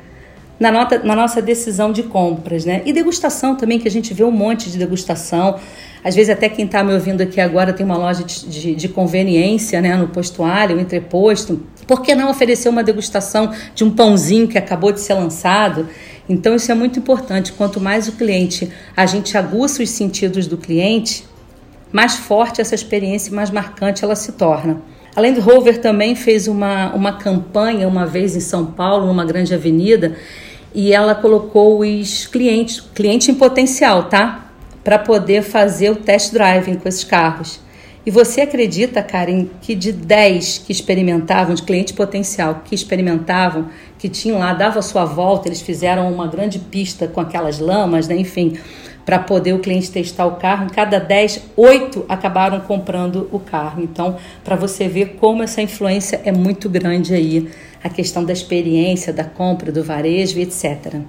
na, 0.60 0.70
nota, 0.70 1.00
na 1.00 1.16
nossa 1.16 1.42
decisão 1.42 1.94
de 1.94 2.04
compras, 2.04 2.66
né? 2.66 2.82
E 2.86 2.92
degustação 2.92 3.56
também, 3.56 3.80
que 3.80 3.88
a 3.88 3.92
gente 3.92 4.14
vê 4.14 4.26
um 4.26 4.32
monte 4.32 4.70
de 4.70 4.78
degustação. 4.78 5.58
Às 6.04 6.14
vezes 6.14 6.30
até 6.30 6.50
quem 6.50 6.66
está 6.66 6.84
me 6.84 6.94
ouvindo 6.94 7.22
aqui 7.22 7.40
agora 7.40 7.72
tem 7.72 7.86
uma 7.86 7.98
loja 7.98 8.26
de, 8.26 8.50
de, 8.50 8.76
de 8.76 8.90
conveniência, 8.90 9.80
né? 9.80 9.96
No 9.96 10.10
postuário, 10.10 10.78
entreposto. 10.78 11.64
Por 11.88 12.02
que 12.02 12.14
não 12.14 12.30
oferecer 12.30 12.68
uma 12.68 12.84
degustação 12.84 13.54
de 13.74 13.84
um 13.86 13.90
pãozinho 13.90 14.48
que 14.48 14.58
acabou 14.58 14.92
de 14.92 15.00
ser 15.00 15.14
lançado? 15.14 15.88
Então 16.28 16.54
isso 16.54 16.70
é 16.70 16.76
muito 16.76 17.00
importante. 17.00 17.54
Quanto 17.54 17.80
mais 17.80 18.10
o 18.10 18.12
cliente, 18.12 18.70
a 18.96 19.06
gente 19.06 19.38
aguça 19.38 19.82
os 19.82 19.90
sentidos 19.90 20.46
do 20.46 20.58
cliente, 20.58 21.26
mais 21.92 22.16
forte 22.16 22.60
essa 22.60 22.76
experiência 22.76 23.32
e 23.32 23.34
mais 23.34 23.50
marcante 23.50 24.04
ela 24.04 24.16
se 24.16 24.34
torna. 24.34 24.82
Além 25.16 25.34
do 25.34 25.42
Rover 25.42 25.80
também 25.80 26.14
fez 26.14 26.48
uma, 26.48 26.94
uma 26.94 27.14
campanha 27.14 27.88
uma 27.88 28.06
vez 28.06 28.36
em 28.36 28.42
São 28.42 28.66
Paulo, 28.66 29.08
numa 29.08 29.26
grande 29.26 29.54
avenida, 29.54 30.16
e 30.76 30.94
ela 30.94 31.16
colocou 31.16 31.80
os 31.80 32.28
clientes, 32.28 32.82
cliente 32.94 33.32
em 33.32 33.34
potencial, 33.34 34.04
tá? 34.04 34.52
Para 34.84 35.00
poder 35.00 35.42
fazer 35.42 35.90
o 35.90 35.96
test 35.96 36.34
driving 36.34 36.76
com 36.76 36.88
esses 36.88 37.04
carros. 37.04 37.60
E 38.08 38.10
você 38.10 38.40
acredita, 38.40 39.04
Karen, 39.04 39.48
que 39.60 39.76
de 39.76 39.92
10 39.92 40.60
que 40.60 40.72
experimentavam, 40.72 41.54
de 41.54 41.62
cliente 41.62 41.94
potencial 41.94 42.62
que 42.64 42.74
experimentavam, 42.74 43.68
que 44.00 44.08
tinham 44.08 44.40
lá, 44.40 44.54
dava 44.54 44.82
sua 44.82 45.04
volta, 45.04 45.50
eles 45.50 45.60
fizeram 45.60 46.10
uma 46.10 46.26
grande 46.26 46.58
pista 46.58 47.06
com 47.06 47.20
aquelas 47.20 47.60
lamas, 47.60 48.08
né? 48.08 48.16
enfim, 48.16 48.58
para 49.06 49.20
poder 49.20 49.52
o 49.52 49.60
cliente 49.60 49.92
testar 49.92 50.26
o 50.26 50.38
carro. 50.38 50.68
Em 50.68 50.70
cada 50.70 51.02
10, 51.02 51.50
8 51.58 52.06
acabaram 52.08 52.62
comprando 52.62 53.28
o 53.30 53.40
carro. 53.40 53.84
Então, 53.84 54.16
para 54.42 54.56
você 54.56 54.88
ver 54.88 55.18
como 55.20 55.44
essa 55.44 55.62
influência 55.62 56.22
é 56.24 56.32
muito 56.32 56.70
grande 56.70 57.14
aí 57.14 57.50
a 57.84 57.90
questão 57.90 58.24
da 58.24 58.32
experiência, 58.32 59.12
da 59.12 59.26
compra, 59.26 59.70
do 59.70 59.84
varejo, 59.84 60.40
etc. 60.40 61.02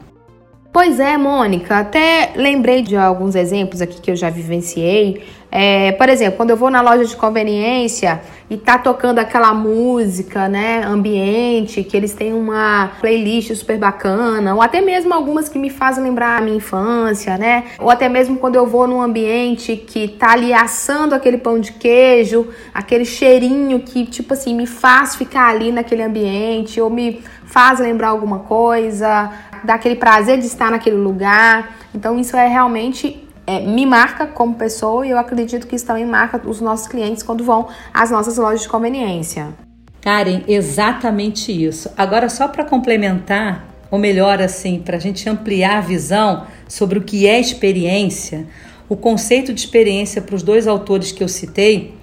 Pois 0.71 1.01
é, 1.01 1.17
Mônica, 1.17 1.79
até 1.79 2.33
lembrei 2.37 2.83
de 2.83 2.95
alguns 2.95 3.35
exemplos 3.35 3.81
aqui 3.81 4.01
que 4.01 4.11
eu 4.11 4.17
já 4.17 4.29
vivenciei. 4.29 5.23
É, 5.51 5.93
por 5.93 6.11
exemplo, 6.11 6.37
quando 6.37 6.51
eu 6.51 6.59
vou 6.59 6.71
na 6.71 6.83
loja 6.83 7.07
de 7.07 7.17
conveniência 7.17 8.21
e 8.51 8.57
tá 8.59 8.77
tocando 8.77 9.19
aquela 9.19 9.55
música, 9.55 10.47
né, 10.47 10.83
ambiente, 10.85 11.83
que 11.83 11.97
eles 11.97 12.13
têm 12.13 12.35
uma 12.35 12.93
playlist 13.01 13.55
super 13.55 13.79
bacana, 13.79 14.55
ou 14.55 14.61
até 14.61 14.83
mesmo 14.83 15.15
algumas 15.15 15.49
que 15.49 15.59
me 15.59 15.71
fazem 15.71 16.05
lembrar 16.05 16.37
a 16.37 16.41
minha 16.43 16.59
infância, 16.59 17.39
né? 17.39 17.65
Ou 17.79 17.91
até 17.91 18.11
mesmo 18.11 18.37
quando 18.37 18.57
eu 18.57 18.67
vou 18.67 18.87
num 18.87 19.01
ambiente 19.01 19.75
que 19.75 20.07
tá 20.07 20.33
ali 20.33 20.53
assando 20.53 21.15
aquele 21.15 21.39
pão 21.39 21.59
de 21.59 21.73
queijo, 21.73 22.47
aquele 22.75 23.07
cheirinho 23.07 23.81
que, 23.81 24.05
tipo 24.05 24.35
assim, 24.35 24.55
me 24.55 24.67
faz 24.67 25.17
ficar 25.17 25.49
ali 25.49 25.73
naquele 25.73 26.03
ambiente, 26.03 26.79
ou 26.79 26.91
me 26.91 27.23
faz 27.47 27.81
lembrar 27.81 28.09
alguma 28.09 28.41
coisa, 28.41 29.31
dá 29.65 29.75
aquele 29.75 29.97
prazer 29.97 30.39
de 30.39 30.47
estar 30.47 30.71
naquele 30.71 30.97
lugar. 30.97 31.77
Então, 31.95 32.19
isso 32.19 32.37
é 32.37 32.47
realmente 32.47 33.29
é, 33.47 33.61
me 33.61 33.87
marca 33.87 34.27
como 34.27 34.55
pessoa 34.55 35.07
e 35.07 35.11
eu 35.11 35.19
acredito 35.19 35.67
que 35.67 35.75
isso 35.75 35.87
também 35.87 36.05
marca 36.05 36.41
os 36.47 36.61
nossos 36.61 36.87
clientes 36.87 37.23
quando 37.23 37.43
vão 37.43 37.69
às 37.95 38.11
nossas 38.11 38.37
lojas 38.37 38.63
de 38.63 38.69
conveniência. 38.69 39.55
Karen, 40.03 40.43
exatamente 40.47 41.51
isso. 41.51 41.91
Agora, 41.97 42.29
só 42.29 42.47
para 42.47 42.65
complementar, 42.65 43.67
ou 43.91 43.99
melhor, 43.99 44.41
assim, 44.41 44.81
para 44.81 44.97
a 44.97 45.01
gente 45.01 45.29
ampliar 45.29 45.79
a 45.79 45.81
visão 45.81 46.47
sobre 46.69 46.99
o 46.99 47.03
que 47.03 47.27
é 47.27 47.41
experiência, 47.41 48.47
o 48.89 48.97
conceito 48.97 49.53
de 49.53 49.61
experiência 49.61 50.21
para 50.21 50.35
os 50.35 50.43
dois 50.43 50.67
autores 50.67 51.11
que 51.11 51.23
eu 51.23 51.29
citei, 51.29 51.95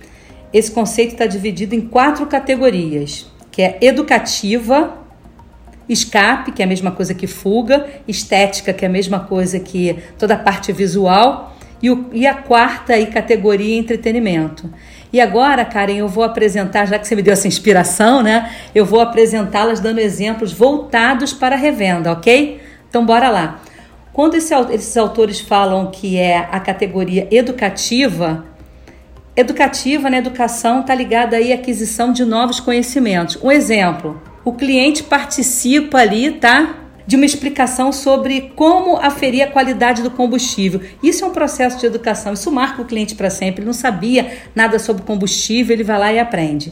esse 0.51 0.71
conceito 0.71 1.11
está 1.11 1.25
dividido 1.25 1.75
em 1.75 1.81
quatro 1.81 2.25
categorias, 2.25 3.27
que 3.51 3.61
é 3.61 3.77
educativa, 3.81 5.04
escape, 5.87 6.51
que 6.51 6.61
é 6.61 6.65
a 6.65 6.67
mesma 6.67 6.91
coisa 6.91 7.13
que 7.13 7.27
fuga, 7.27 7.85
estética, 8.07 8.73
que 8.73 8.83
é 8.85 8.87
a 8.87 8.91
mesma 8.91 9.19
coisa 9.19 9.59
que 9.59 9.97
toda 10.17 10.33
a 10.33 10.37
parte 10.37 10.71
visual, 10.71 11.55
e, 11.81 11.89
o, 11.91 12.09
e 12.11 12.25
a 12.25 12.33
quarta 12.33 12.93
aí, 12.93 13.07
categoria 13.07 13.77
entretenimento. 13.77 14.71
E 15.13 15.21
agora, 15.21 15.63
Karen, 15.63 15.95
eu 15.95 16.07
vou 16.07 16.23
apresentar, 16.23 16.85
já 16.85 16.97
que 16.97 17.07
você 17.07 17.15
me 17.15 17.21
deu 17.21 17.33
essa 17.33 17.47
inspiração, 17.47 18.21
né? 18.21 18.51
Eu 18.73 18.85
vou 18.85 18.99
apresentá-las 18.99 19.79
dando 19.79 19.99
exemplos 19.99 20.51
voltados 20.51 21.31
para 21.31 21.55
a 21.55 21.57
revenda, 21.57 22.11
ok? 22.11 22.59
Então, 22.89 23.05
bora 23.05 23.29
lá. 23.29 23.61
Quando 24.11 24.35
esse, 24.35 24.53
esses 24.71 24.95
autores 24.97 25.39
falam 25.39 25.91
que 25.91 26.17
é 26.17 26.37
a 26.37 26.59
categoria 26.59 27.27
educativa, 27.29 28.45
educativa 29.35 30.03
na 30.03 30.11
né, 30.11 30.17
educação 30.19 30.79
está 30.79 30.95
ligada 30.95 31.35
aí 31.35 31.51
à 31.51 31.55
aquisição 31.55 32.13
de 32.13 32.23
novos 32.23 32.59
conhecimentos. 32.59 33.37
Um 33.43 33.51
exemplo, 33.51 34.21
o 34.45 34.53
cliente 34.53 35.03
participa 35.03 35.97
ali, 35.97 36.31
tá? 36.31 36.75
De 37.07 37.15
uma 37.15 37.25
explicação 37.25 37.91
sobre 37.91 38.53
como 38.55 38.97
aferir 38.97 39.41
a 39.41 39.47
qualidade 39.47 40.03
do 40.03 40.11
combustível. 40.11 40.81
Isso 41.01 41.25
é 41.25 41.27
um 41.27 41.31
processo 41.31 41.79
de 41.79 41.85
educação, 41.87 42.33
isso 42.33 42.51
marca 42.51 42.81
o 42.81 42.85
cliente 42.85 43.15
para 43.15 43.29
sempre. 43.31 43.61
Ele 43.61 43.65
não 43.65 43.73
sabia 43.73 44.37
nada 44.55 44.77
sobre 44.77 45.03
combustível, 45.03 45.75
ele 45.75 45.83
vai 45.83 45.97
lá 45.97 46.13
e 46.13 46.19
aprende. 46.19 46.71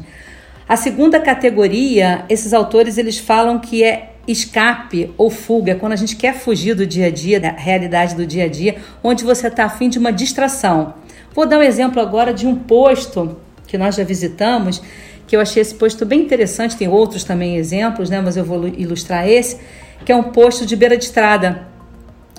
A 0.69 0.77
segunda 0.77 1.19
categoria, 1.19 2.23
esses 2.29 2.53
autores 2.53 2.97
eles 2.97 3.17
falam 3.17 3.59
que 3.59 3.83
é 3.83 4.11
escape 4.27 5.11
ou 5.17 5.29
fuga, 5.29 5.75
quando 5.75 5.93
a 5.93 5.97
gente 5.97 6.15
quer 6.15 6.35
fugir 6.35 6.75
do 6.75 6.87
dia 6.87 7.07
a 7.07 7.11
dia, 7.11 7.39
da 7.39 7.51
realidade 7.51 8.15
do 8.15 8.25
dia 8.25 8.45
a 8.45 8.47
dia, 8.47 8.77
onde 9.03 9.23
você 9.23 9.47
está 9.47 9.65
afim 9.65 9.89
de 9.89 9.99
uma 9.99 10.13
distração. 10.13 10.93
Vou 11.33 11.45
dar 11.45 11.57
um 11.57 11.63
exemplo 11.63 12.01
agora 12.01 12.33
de 12.33 12.47
um 12.47 12.55
posto 12.55 13.37
que 13.67 13.77
nós 13.77 13.95
já 13.95 14.03
visitamos, 14.03 14.81
que 15.33 15.35
eu 15.35 15.41
achei 15.41 15.63
esse 15.63 15.73
posto 15.73 16.05
bem 16.05 16.21
interessante, 16.21 16.77
tem 16.77 16.87
outros 16.87 17.23
também 17.23 17.55
exemplos, 17.55 18.07
né, 18.07 18.21
mas 18.21 18.37
eu 18.37 18.45
vou 18.45 18.67
ilustrar 18.67 19.27
esse, 19.27 19.59
que 20.05 20.11
é 20.11 20.15
um 20.15 20.21
posto 20.21 20.63
de 20.63 20.75
beira 20.75 20.95
de 20.95 21.05
estrada. 21.05 21.67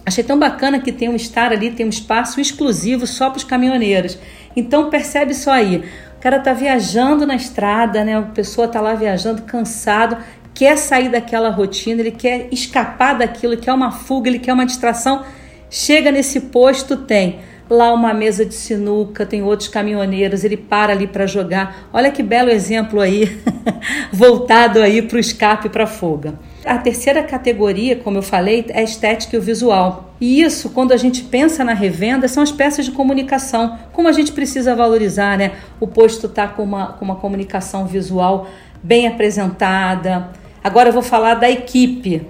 Achei 0.07 0.23
tão 0.23 0.39
bacana 0.39 0.79
que 0.79 0.93
tem 0.93 1.09
um 1.09 1.17
estar 1.17 1.51
ali, 1.51 1.73
tem 1.73 1.85
um 1.85 1.89
espaço 1.89 2.41
exclusivo 2.41 3.05
só 3.05 3.31
para 3.31 3.39
os 3.39 3.43
caminhoneiros. 3.43 4.17
Então 4.55 4.91
percebe 4.91 5.35
só 5.35 5.51
aí, 5.51 5.79
o 6.17 6.21
cara 6.21 6.39
tá 6.39 6.53
viajando 6.53 7.27
na 7.27 7.35
estrada, 7.35 8.05
né? 8.05 8.17
A 8.17 8.23
pessoa 8.23 8.69
tá 8.69 8.81
lá 8.81 8.95
viajando, 8.95 9.43
cansado, 9.43 10.17
quer 10.55 10.79
sair 10.79 11.09
daquela 11.09 11.51
rotina, 11.51 12.01
ele 12.01 12.13
quer 12.13 12.47
escapar 12.53 13.19
daquilo, 13.19 13.57
quer 13.57 13.73
uma 13.73 13.91
fuga, 13.91 14.29
ele 14.29 14.39
quer 14.39 14.53
uma 14.53 14.65
distração. 14.65 15.25
Chega 15.69 16.13
nesse 16.13 16.43
posto, 16.43 16.97
tem 16.97 17.41
lá 17.69 17.93
uma 17.93 18.13
mesa 18.13 18.45
de 18.45 18.55
sinuca, 18.55 19.25
tem 19.25 19.43
outros 19.43 19.69
caminhoneiros, 19.69 20.45
ele 20.45 20.57
para 20.57 20.93
ali 20.93 21.07
para 21.07 21.27
jogar. 21.27 21.89
Olha 21.93 22.11
que 22.11 22.23
belo 22.23 22.51
exemplo 22.51 23.01
aí, 23.01 23.39
voltado 24.13 24.81
aí 24.81 25.03
para 25.03 25.17
o 25.17 25.21
escape 25.21 25.69
para 25.69 25.85
a 25.85 25.87
fuga. 25.87 26.35
A 26.65 26.79
terceira 26.79 27.23
categoria, 27.23 27.97
como 27.97 28.19
eu 28.19 28.23
falei, 28.23 28.65
é 28.69 28.81
a 28.81 28.83
estética 28.83 29.37
e 29.37 29.39
o 29.39 29.43
visual. 29.43 30.15
E 30.21 30.43
isso, 30.43 30.71
quando 30.71 30.93
a 30.93 30.97
gente 30.97 31.23
pensa 31.25 31.65
na 31.65 31.75
revenda, 31.75 32.27
são 32.29 32.43
as 32.43 32.53
peças 32.53 32.87
de 32.87 32.93
comunicação. 32.93 33.79
Como 33.93 34.09
a 34.09 34.13
gente 34.13 34.33
precisa 34.33 34.75
valorizar, 34.75 35.37
né? 35.37 35.53
O 35.79 35.87
posto 35.87 36.27
está 36.27 36.49
com 36.49 36.63
uma, 36.63 36.93
com 36.95 37.05
uma 37.05 37.17
comunicação 37.17 37.87
visual 37.87 38.49
bem 38.83 39.07
apresentada. 39.07 40.31
Agora 40.63 40.89
eu 40.89 40.93
vou 40.93 41.03
falar 41.03 41.35
da 41.35 41.51
equipe 41.51 42.27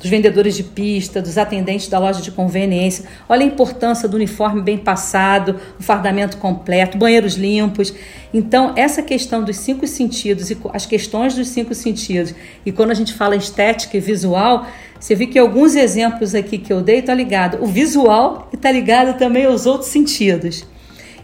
dos 0.00 0.10
vendedores 0.10 0.56
de 0.56 0.64
pista, 0.64 1.20
dos 1.20 1.36
atendentes 1.36 1.88
da 1.88 1.98
loja 1.98 2.20
de 2.22 2.30
conveniência. 2.30 3.04
Olha 3.28 3.42
a 3.42 3.46
importância 3.46 4.08
do 4.08 4.16
uniforme 4.16 4.62
bem 4.62 4.78
passado, 4.78 5.56
o 5.78 5.82
fardamento 5.82 6.38
completo, 6.38 6.96
banheiros 6.96 7.34
limpos. 7.34 7.92
Então, 8.32 8.72
essa 8.76 9.02
questão 9.02 9.44
dos 9.44 9.56
cinco 9.56 9.86
sentidos 9.86 10.50
e 10.50 10.58
as 10.72 10.86
questões 10.86 11.34
dos 11.34 11.48
cinco 11.48 11.74
sentidos, 11.74 12.34
e 12.64 12.72
quando 12.72 12.90
a 12.90 12.94
gente 12.94 13.12
fala 13.12 13.36
estética 13.36 13.96
e 13.96 14.00
visual, 14.00 14.66
você 14.98 15.14
vê 15.14 15.26
que 15.26 15.38
alguns 15.38 15.74
exemplos 15.74 16.34
aqui 16.34 16.58
que 16.58 16.72
eu 16.72 16.80
dei 16.80 17.02
tá 17.02 17.14
ligado 17.14 17.62
o 17.62 17.66
visual 17.66 18.48
e 18.52 18.56
está 18.56 18.70
ligado 18.70 19.18
também 19.18 19.44
aos 19.44 19.66
outros 19.66 19.90
sentidos. 19.90 20.66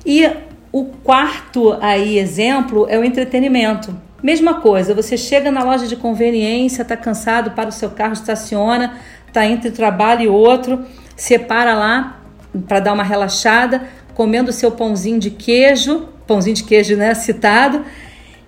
E 0.04 0.28
o 0.71 0.85
quarto 0.85 1.76
aí 1.80 2.18
exemplo 2.18 2.87
é 2.88 2.99
o 2.99 3.04
entretenimento. 3.04 4.05
Mesma 4.23 4.54
coisa, 4.61 4.94
você 4.94 5.16
chega 5.16 5.50
na 5.50 5.62
loja 5.62 5.87
de 5.87 5.96
conveniência, 5.96 6.82
está 6.82 6.96
cansado, 6.96 7.50
para 7.50 7.68
o 7.68 7.73
seu 7.73 7.90
carro, 7.90 8.14
estaciona, 8.14 8.99
está 9.26 9.46
entre 9.46 9.70
trabalho 9.70 10.23
e 10.23 10.28
outro, 10.28 10.85
separa 11.14 11.75
lá 11.75 12.20
para 12.66 12.80
dar 12.80 12.92
uma 12.94 13.02
relaxada, 13.02 13.87
comendo 14.14 14.52
seu 14.52 14.70
pãozinho 14.70 15.18
de 15.18 15.30
queijo, 15.30 16.08
pãozinho 16.26 16.56
de 16.56 16.64
queijo, 16.64 16.96
né, 16.96 17.14
citado, 17.14 17.85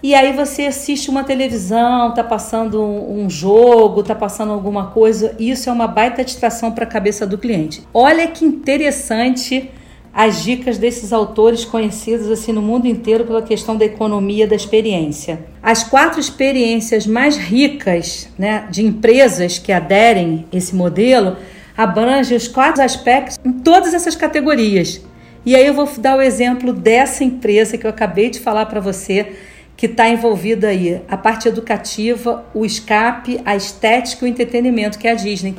e 0.02 0.14
aí 0.14 0.32
você 0.32 0.66
assiste 0.66 1.10
uma 1.10 1.24
televisão, 1.24 2.14
tá 2.14 2.22
passando 2.24 2.80
um 2.82 3.28
jogo, 3.28 4.02
tá 4.02 4.14
passando 4.14 4.52
alguma 4.52 4.86
coisa, 4.86 5.34
isso 5.38 5.68
é 5.68 5.72
uma 5.72 5.88
baita 5.88 6.24
distração 6.24 6.72
para 6.72 6.84
a 6.84 6.86
cabeça 6.86 7.26
do 7.26 7.36
cliente. 7.36 7.82
Olha 7.92 8.26
que 8.28 8.44
interessante 8.44 9.70
as 10.18 10.42
dicas 10.42 10.78
desses 10.78 11.12
autores 11.12 11.64
conhecidos 11.64 12.28
assim 12.28 12.50
no 12.50 12.60
mundo 12.60 12.88
inteiro 12.88 13.24
pela 13.24 13.40
questão 13.40 13.76
da 13.76 13.84
economia 13.84 14.48
da 14.48 14.56
experiência. 14.56 15.46
As 15.62 15.84
quatro 15.84 16.18
experiências 16.18 17.06
mais 17.06 17.36
ricas 17.36 18.28
né, 18.36 18.66
de 18.68 18.84
empresas 18.84 19.60
que 19.60 19.70
aderem 19.70 20.44
esse 20.52 20.74
modelo 20.74 21.36
abrangem 21.76 22.36
os 22.36 22.48
quatro 22.48 22.82
aspectos 22.82 23.38
em 23.44 23.52
todas 23.52 23.94
essas 23.94 24.16
categorias. 24.16 25.00
E 25.46 25.54
aí 25.54 25.64
eu 25.64 25.72
vou 25.72 25.88
dar 25.98 26.18
o 26.18 26.20
exemplo 26.20 26.72
dessa 26.72 27.22
empresa 27.22 27.78
que 27.78 27.86
eu 27.86 27.90
acabei 27.90 28.28
de 28.28 28.40
falar 28.40 28.66
para 28.66 28.80
você, 28.80 29.34
que 29.76 29.86
está 29.86 30.08
envolvida 30.08 30.66
aí 30.66 31.00
a 31.08 31.16
parte 31.16 31.46
educativa, 31.46 32.44
o 32.52 32.66
escape, 32.66 33.40
a 33.44 33.54
estética 33.54 34.26
e 34.26 34.28
o 34.28 34.32
entretenimento, 34.32 34.98
que 34.98 35.06
é 35.06 35.12
a 35.12 35.14
Disney. 35.14 35.54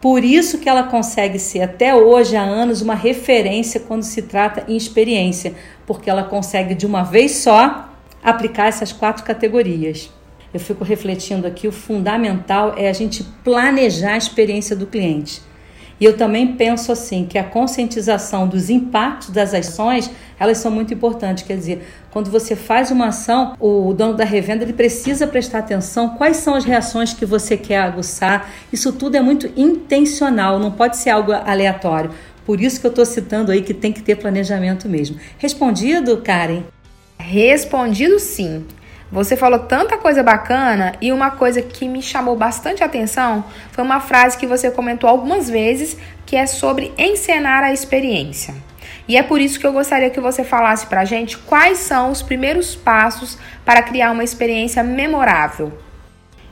Por 0.00 0.24
isso 0.24 0.58
que 0.58 0.68
ela 0.68 0.84
consegue 0.84 1.38
ser 1.38 1.60
até 1.60 1.94
hoje 1.94 2.34
há 2.34 2.42
anos 2.42 2.80
uma 2.80 2.94
referência 2.94 3.80
quando 3.80 4.02
se 4.02 4.22
trata 4.22 4.64
em 4.66 4.76
experiência, 4.76 5.54
porque 5.86 6.08
ela 6.08 6.22
consegue 6.22 6.74
de 6.74 6.86
uma 6.86 7.02
vez 7.02 7.32
só 7.32 7.90
aplicar 8.22 8.68
essas 8.68 8.92
quatro 8.92 9.24
categorias. 9.24 10.10
Eu 10.52 10.58
fico 10.58 10.84
refletindo 10.84 11.46
aqui, 11.46 11.68
o 11.68 11.72
fundamental 11.72 12.74
é 12.76 12.88
a 12.88 12.92
gente 12.92 13.22
planejar 13.44 14.14
a 14.14 14.18
experiência 14.18 14.74
do 14.74 14.86
cliente. 14.86 15.42
E 16.00 16.04
eu 16.04 16.16
também 16.16 16.54
penso 16.54 16.90
assim 16.90 17.26
que 17.26 17.36
a 17.36 17.44
conscientização 17.44 18.48
dos 18.48 18.70
impactos 18.70 19.28
das 19.28 19.52
ações, 19.52 20.10
elas 20.38 20.56
são 20.56 20.70
muito 20.70 20.94
importantes. 20.94 21.44
Quer 21.44 21.58
dizer, 21.58 21.86
quando 22.10 22.30
você 22.30 22.56
faz 22.56 22.90
uma 22.90 23.08
ação, 23.08 23.54
o 23.60 23.92
dono 23.92 24.14
da 24.14 24.24
revenda 24.24 24.64
ele 24.64 24.72
precisa 24.72 25.26
prestar 25.26 25.58
atenção 25.58 26.16
quais 26.16 26.38
são 26.38 26.54
as 26.54 26.64
reações 26.64 27.12
que 27.12 27.26
você 27.26 27.54
quer 27.56 27.82
aguçar. 27.82 28.50
Isso 28.72 28.92
tudo 28.92 29.16
é 29.16 29.20
muito 29.20 29.52
intencional, 29.54 30.58
não 30.58 30.70
pode 30.70 30.96
ser 30.96 31.10
algo 31.10 31.32
aleatório. 31.32 32.10
Por 32.46 32.60
isso 32.60 32.80
que 32.80 32.86
eu 32.86 32.90
estou 32.90 33.04
citando 33.04 33.52
aí 33.52 33.60
que 33.60 33.74
tem 33.74 33.92
que 33.92 34.02
ter 34.02 34.16
planejamento 34.16 34.88
mesmo. 34.88 35.18
Respondido, 35.36 36.16
Karen? 36.16 36.62
Respondido 37.18 38.18
sim. 38.18 38.64
Você 39.12 39.36
falou 39.36 39.58
tanta 39.58 39.98
coisa 39.98 40.22
bacana 40.22 40.94
e 41.00 41.10
uma 41.10 41.32
coisa 41.32 41.60
que 41.60 41.88
me 41.88 42.00
chamou 42.00 42.36
bastante 42.36 42.84
atenção 42.84 43.44
foi 43.72 43.82
uma 43.82 43.98
frase 43.98 44.38
que 44.38 44.46
você 44.46 44.70
comentou 44.70 45.10
algumas 45.10 45.50
vezes, 45.50 45.96
que 46.24 46.36
é 46.36 46.46
sobre 46.46 46.92
encenar 46.96 47.64
a 47.64 47.72
experiência. 47.72 48.54
E 49.08 49.16
é 49.16 49.22
por 49.24 49.40
isso 49.40 49.58
que 49.58 49.66
eu 49.66 49.72
gostaria 49.72 50.10
que 50.10 50.20
você 50.20 50.44
falasse 50.44 50.86
pra 50.86 51.04
gente 51.04 51.36
quais 51.36 51.78
são 51.78 52.12
os 52.12 52.22
primeiros 52.22 52.76
passos 52.76 53.36
para 53.64 53.82
criar 53.82 54.12
uma 54.12 54.22
experiência 54.22 54.84
memorável. 54.84 55.72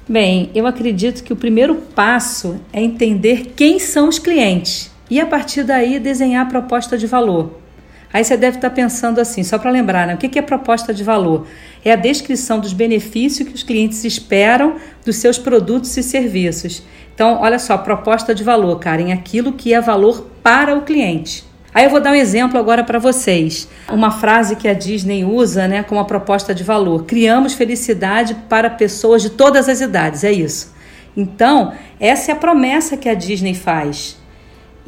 Bem, 0.08 0.50
eu 0.52 0.66
acredito 0.66 1.22
que 1.22 1.32
o 1.32 1.36
primeiro 1.36 1.76
passo 1.76 2.60
é 2.72 2.80
entender 2.80 3.52
quem 3.54 3.78
são 3.78 4.08
os 4.08 4.18
clientes 4.18 4.90
e 5.08 5.20
a 5.20 5.26
partir 5.26 5.62
daí 5.62 6.00
desenhar 6.00 6.46
a 6.46 6.48
proposta 6.48 6.98
de 6.98 7.06
valor. 7.06 7.67
Aí 8.12 8.24
você 8.24 8.36
deve 8.36 8.56
estar 8.56 8.70
pensando 8.70 9.20
assim, 9.20 9.42
só 9.42 9.58
para 9.58 9.70
lembrar, 9.70 10.06
né? 10.06 10.14
o 10.14 10.16
que 10.16 10.38
é 10.38 10.42
proposta 10.42 10.94
de 10.94 11.04
valor? 11.04 11.46
É 11.84 11.92
a 11.92 11.96
descrição 11.96 12.58
dos 12.58 12.72
benefícios 12.72 13.48
que 13.48 13.54
os 13.54 13.62
clientes 13.62 14.02
esperam 14.04 14.76
dos 15.04 15.16
seus 15.16 15.38
produtos 15.38 15.94
e 15.96 16.02
serviços. 16.02 16.82
Então, 17.14 17.40
olha 17.40 17.58
só, 17.58 17.76
proposta 17.76 18.34
de 18.34 18.42
valor, 18.42 18.78
Karen, 18.78 19.12
aquilo 19.12 19.52
que 19.52 19.74
é 19.74 19.80
valor 19.80 20.30
para 20.42 20.74
o 20.74 20.82
cliente. 20.82 21.44
Aí 21.74 21.84
eu 21.84 21.90
vou 21.90 22.00
dar 22.00 22.12
um 22.12 22.14
exemplo 22.14 22.58
agora 22.58 22.82
para 22.82 22.98
vocês. 22.98 23.68
Uma 23.90 24.10
frase 24.10 24.56
que 24.56 24.66
a 24.66 24.72
Disney 24.72 25.24
usa, 25.24 25.68
né, 25.68 25.82
como 25.82 26.00
a 26.00 26.04
proposta 26.04 26.54
de 26.54 26.64
valor: 26.64 27.04
criamos 27.04 27.54
felicidade 27.54 28.34
para 28.48 28.70
pessoas 28.70 29.22
de 29.22 29.30
todas 29.30 29.68
as 29.68 29.80
idades. 29.80 30.24
É 30.24 30.32
isso. 30.32 30.74
Então, 31.16 31.72
essa 32.00 32.30
é 32.30 32.34
a 32.34 32.36
promessa 32.36 32.96
que 32.96 33.08
a 33.08 33.14
Disney 33.14 33.54
faz. 33.54 34.16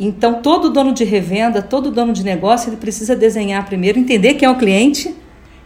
Então, 0.03 0.41
todo 0.41 0.71
dono 0.71 0.95
de 0.95 1.05
revenda, 1.05 1.61
todo 1.61 1.91
dono 1.91 2.15
de 2.15 2.25
negócio, 2.25 2.71
ele 2.71 2.79
precisa 2.79 3.15
desenhar 3.15 3.67
primeiro, 3.67 3.99
entender 3.99 4.33
quem 4.33 4.49
é 4.49 4.51
o 4.51 4.57
cliente, 4.57 5.15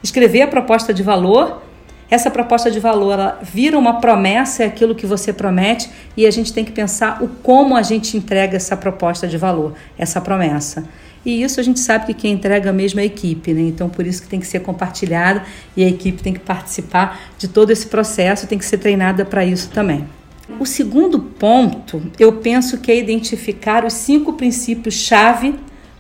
escrever 0.03 0.42
a 0.42 0.49
proposta 0.49 0.92
de 0.92 1.05
valor. 1.05 1.62
Essa 2.11 2.33
proposta 2.33 2.68
de 2.68 2.81
valor 2.81 3.38
vira 3.42 3.79
uma 3.79 4.01
promessa, 4.01 4.64
é 4.64 4.66
aquilo 4.66 4.92
que 4.92 5.07
você 5.07 5.33
promete, 5.33 5.88
e 6.16 6.27
a 6.27 6.33
gente 6.33 6.53
tem 6.53 6.64
que 6.64 6.73
pensar 6.73 7.23
o 7.23 7.29
como 7.29 7.77
a 7.77 7.83
gente 7.83 8.16
entrega 8.16 8.57
essa 8.57 8.77
proposta 8.77 9.29
de 9.29 9.38
valor, 9.38 9.73
essa 9.97 10.20
promessa. 10.20 10.85
E 11.25 11.40
isso 11.42 11.61
a 11.61 11.62
gente 11.62 11.79
sabe 11.79 12.07
que 12.07 12.14
quem 12.14 12.33
entrega 12.33 12.73
mesmo 12.73 12.99
é 12.99 13.05
a 13.05 13.07
equipe, 13.07 13.55
né? 13.55 13.62
Então 13.62 13.88
por 13.88 14.05
isso 14.05 14.20
que 14.20 14.29
tem 14.29 14.40
que 14.40 14.47
ser 14.47 14.61
compartilhado 14.61 15.42
e 15.77 15.85
a 15.85 15.88
equipe 15.88 16.20
tem 16.20 16.35
que 16.35 16.40
participar 16.40 17.20
de 17.38 17.47
todo 17.47 17.70
esse 17.70 17.87
processo, 17.87 18.49
tem 18.49 18.59
que 18.59 18.66
ser 18.66 18.79
treinada 18.79 19.25
para 19.25 19.44
isso 19.44 19.70
também. 19.70 20.07
O 20.61 20.66
segundo 20.66 21.18
ponto, 21.18 22.02
eu 22.18 22.33
penso 22.35 22.78
que 22.78 22.92
é 22.92 22.98
identificar 22.98 23.85
os 23.85 23.94
cinco 23.94 24.35
princípios-chave 24.35 25.54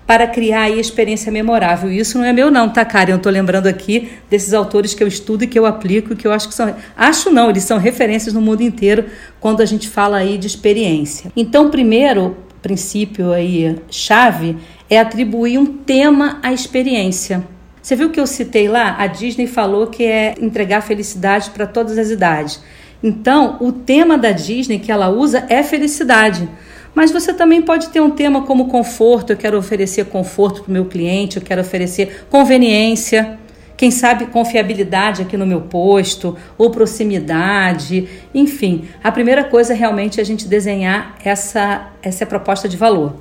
para 0.06 0.26
criar 0.26 0.62
a 0.62 0.70
experiência 0.70 1.32
memorável. 1.32 1.90
Isso 1.90 2.18
não 2.18 2.24
é 2.24 2.32
meu 2.32 2.50
não, 2.50 2.68
tá, 2.68 2.84
cara? 2.84 3.10
Eu 3.10 3.16
estou 3.16 3.32
lembrando 3.32 3.66
aqui 3.66 4.10
desses 4.28 4.52
autores 4.52 4.92
que 4.92 5.02
eu 5.02 5.08
estudo 5.08 5.44
e 5.44 5.46
que 5.46 5.58
eu 5.58 5.64
aplico 5.64 6.12
e 6.12 6.16
que 6.16 6.26
eu 6.26 6.32
acho 6.32 6.48
que 6.48 6.54
são... 6.54 6.74
Acho 6.94 7.30
não, 7.30 7.48
eles 7.48 7.64
são 7.64 7.78
referências 7.78 8.34
no 8.34 8.40
mundo 8.40 8.62
inteiro 8.62 9.06
quando 9.40 9.62
a 9.62 9.64
gente 9.64 9.88
fala 9.88 10.18
aí 10.18 10.36
de 10.36 10.46
experiência. 10.46 11.32
Então, 11.34 11.70
primeiro 11.70 12.36
princípio 12.60 13.32
aí, 13.32 13.78
chave, 13.90 14.56
é 14.90 14.98
atribuir 14.98 15.58
um 15.58 15.66
tema 15.66 16.38
à 16.42 16.52
experiência. 16.52 17.46
Você 17.82 17.96
viu 17.96 18.10
que 18.10 18.18
eu 18.18 18.26
citei 18.26 18.68
lá? 18.68 18.96
A 18.98 19.06
Disney 19.06 19.46
falou 19.46 19.86
que 19.86 20.04
é 20.04 20.34
entregar 20.40 20.80
felicidade 20.80 21.50
para 21.50 21.66
todas 21.66 21.98
as 21.98 22.08
idades. 22.08 22.62
Então, 23.04 23.58
o 23.60 23.70
tema 23.70 24.16
da 24.16 24.32
Disney 24.32 24.78
que 24.78 24.90
ela 24.90 25.10
usa 25.10 25.44
é 25.50 25.62
felicidade. 25.62 26.48
Mas 26.94 27.12
você 27.12 27.34
também 27.34 27.60
pode 27.60 27.90
ter 27.90 28.00
um 28.00 28.08
tema 28.08 28.46
como 28.46 28.68
conforto, 28.68 29.30
eu 29.30 29.36
quero 29.36 29.58
oferecer 29.58 30.06
conforto 30.06 30.62
para 30.62 30.70
o 30.70 30.72
meu 30.72 30.86
cliente, 30.86 31.36
eu 31.36 31.42
quero 31.42 31.60
oferecer 31.60 32.24
conveniência, 32.30 33.38
quem 33.76 33.90
sabe 33.90 34.26
confiabilidade 34.26 35.20
aqui 35.20 35.36
no 35.36 35.46
meu 35.46 35.60
posto, 35.60 36.34
ou 36.56 36.70
proximidade, 36.70 38.08
enfim. 38.34 38.86
A 39.02 39.12
primeira 39.12 39.44
coisa 39.44 39.74
realmente 39.74 40.18
é 40.18 40.22
a 40.22 40.26
gente 40.26 40.48
desenhar 40.48 41.16
essa, 41.22 41.90
essa 42.02 42.24
proposta 42.24 42.66
de 42.70 42.76
valor. 42.78 43.16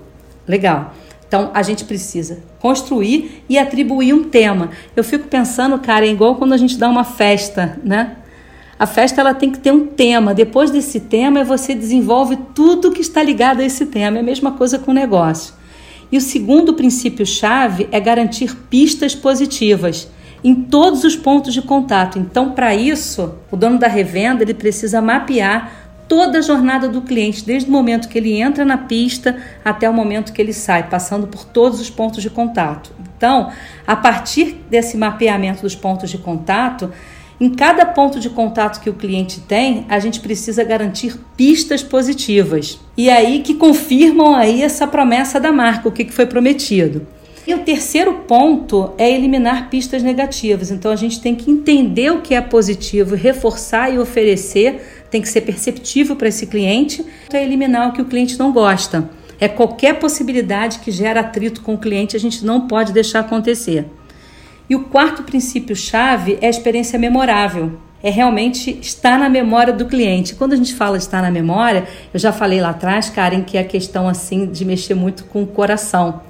Legal. 0.48 0.94
Então 1.28 1.52
a 1.54 1.62
gente 1.62 1.84
precisa 1.84 2.42
construir 2.58 3.44
e 3.50 3.58
atribuir 3.58 4.14
um 4.14 4.24
tema. 4.24 4.70
Eu 4.96 5.04
fico 5.04 5.28
pensando, 5.28 5.78
cara, 5.80 6.06
é 6.06 6.10
igual 6.10 6.36
quando 6.36 6.54
a 6.54 6.58
gente 6.58 6.78
dá 6.78 6.88
uma 6.88 7.04
festa, 7.04 7.78
né? 7.84 8.18
A 8.78 8.86
festa 8.88 9.22
ela 9.22 9.34
tem 9.34 9.52
que 9.52 9.60
ter 9.60 9.72
um 9.72 9.88
tema. 9.88 10.34
Depois 10.34 10.72
desse 10.72 11.00
tema, 11.00 11.44
você 11.44 11.76
desenvolve 11.76 12.38
tudo 12.56 12.92
que 12.92 13.02
está 13.02 13.22
ligado 13.22 13.62
a 13.62 13.66
esse 13.66 13.86
tema. 13.86 14.18
É 14.18 14.20
a 14.20 14.24
mesma 14.24 14.52
coisa 14.52 14.80
com 14.80 14.92
o 14.92 14.94
negócio. 14.94 15.54
E 16.12 16.18
o 16.18 16.22
segundo 16.22 16.74
princípio-chave 16.74 17.88
é 17.92 18.00
garantir 18.00 18.56
pistas 18.70 19.16
positivas 19.16 20.10
em 20.44 20.54
todos 20.54 21.04
os 21.04 21.16
pontos 21.16 21.54
de 21.54 21.62
contato. 21.62 22.20
Então, 22.20 22.52
para 22.52 22.76
isso, 22.76 23.36
o 23.50 23.56
dono 23.56 23.80
da 23.80 23.88
revenda 23.88 24.44
ele 24.44 24.54
precisa 24.54 25.02
mapear 25.02 25.84
toda 26.08 26.40
a 26.40 26.42
jornada 26.42 26.88
do 26.88 27.02
cliente, 27.02 27.46
desde 27.46 27.70
o 27.70 27.72
momento 27.72 28.10
que 28.10 28.18
ele 28.18 28.40
entra 28.40 28.66
na 28.66 28.78
pista 28.78 29.38
até 29.64 29.90
o 29.90 29.94
momento 29.94 30.34
que 30.34 30.42
ele 30.42 30.54
sai, 30.54 30.84
passando 30.90 31.26
por 31.26 31.46
todos 31.46 31.80
os 31.80 31.90
pontos 31.90 32.22
de 32.22 32.30
contato. 32.30 32.92
Então, 33.18 33.50
a 33.88 33.96
partir 33.96 34.64
desse 34.70 34.98
mapeamento 34.98 35.62
dos 35.62 35.76
pontos 35.76 36.10
de 36.10 36.18
contato, 36.18 36.92
em 37.44 37.50
cada 37.50 37.86
ponto 37.86 38.22
de 38.22 38.30
contato 38.30 38.80
que 38.80 38.90
o 38.90 38.94
cliente 38.94 39.42
tem, 39.42 39.86
a 39.90 40.00
gente 40.00 40.22
precisa 40.22 40.64
garantir 40.64 41.20
pistas 41.36 41.84
positivas. 41.84 42.80
E 42.96 43.10
aí 43.10 43.42
que 43.42 43.56
confirmam 43.56 44.34
aí 44.34 44.62
essa 44.62 44.88
promessa 44.88 45.42
da 45.42 45.52
marca, 45.52 45.90
o 45.90 45.92
que 45.92 46.10
foi 46.10 46.26
prometido. 46.26 47.06
E 47.46 47.54
o 47.54 47.60
terceiro 47.60 48.14
ponto 48.26 48.94
é 48.98 49.12
eliminar 49.12 49.70
pistas 49.70 50.02
negativas. 50.02 50.72
Então 50.72 50.90
a 50.90 50.96
gente 50.96 51.20
tem 51.20 51.36
que 51.36 51.52
entender 51.52 52.14
o 52.14 52.22
que 52.22 52.34
é 52.34 52.40
positivo, 52.40 53.14
reforçar 53.14 53.94
e 53.94 54.00
oferecer, 54.00 55.06
tem 55.12 55.22
que 55.22 55.28
ser 55.28 55.42
perceptível 55.42 56.16
para 56.16 56.30
esse 56.30 56.48
cliente, 56.48 57.06
é 57.34 57.44
eliminar 57.44 57.90
o 57.90 57.92
que 57.92 58.02
o 58.02 58.06
cliente 58.06 58.40
não 58.40 58.54
gosta. 58.54 59.10
É 59.38 59.50
qualquer 59.50 60.00
possibilidade 60.00 60.80
que 60.80 60.92
gera 60.92 61.20
atrito 61.20 61.62
com 61.62 61.74
o 61.74 61.78
cliente, 61.78 62.16
a 62.16 62.20
gente 62.22 62.46
não 62.46 62.70
pode 62.70 62.94
deixar 62.94 63.20
acontecer. 63.20 63.86
E 64.74 64.76
o 64.76 64.86
quarto 64.86 65.22
princípio-chave 65.22 66.40
é 66.42 66.48
a 66.48 66.50
experiência 66.50 66.98
memorável. 66.98 67.74
É 68.02 68.10
realmente 68.10 68.76
estar 68.82 69.20
na 69.20 69.30
memória 69.30 69.72
do 69.72 69.86
cliente. 69.86 70.34
Quando 70.34 70.54
a 70.54 70.56
gente 70.56 70.74
fala 70.74 70.98
estar 70.98 71.22
na 71.22 71.30
memória, 71.30 71.88
eu 72.12 72.20
já 72.20 72.34
falei 72.34 72.60
lá 72.60 72.72
atrás, 72.72 73.08
Karen, 73.08 73.44
que 73.44 73.56
é 73.56 73.62
a 73.62 73.64
questão 73.64 74.10
assim 74.10 74.48
de 74.48 74.66
mexer 74.66 74.96
muito 74.96 75.26
com 75.26 75.44
o 75.44 75.46
coração. 75.46 76.22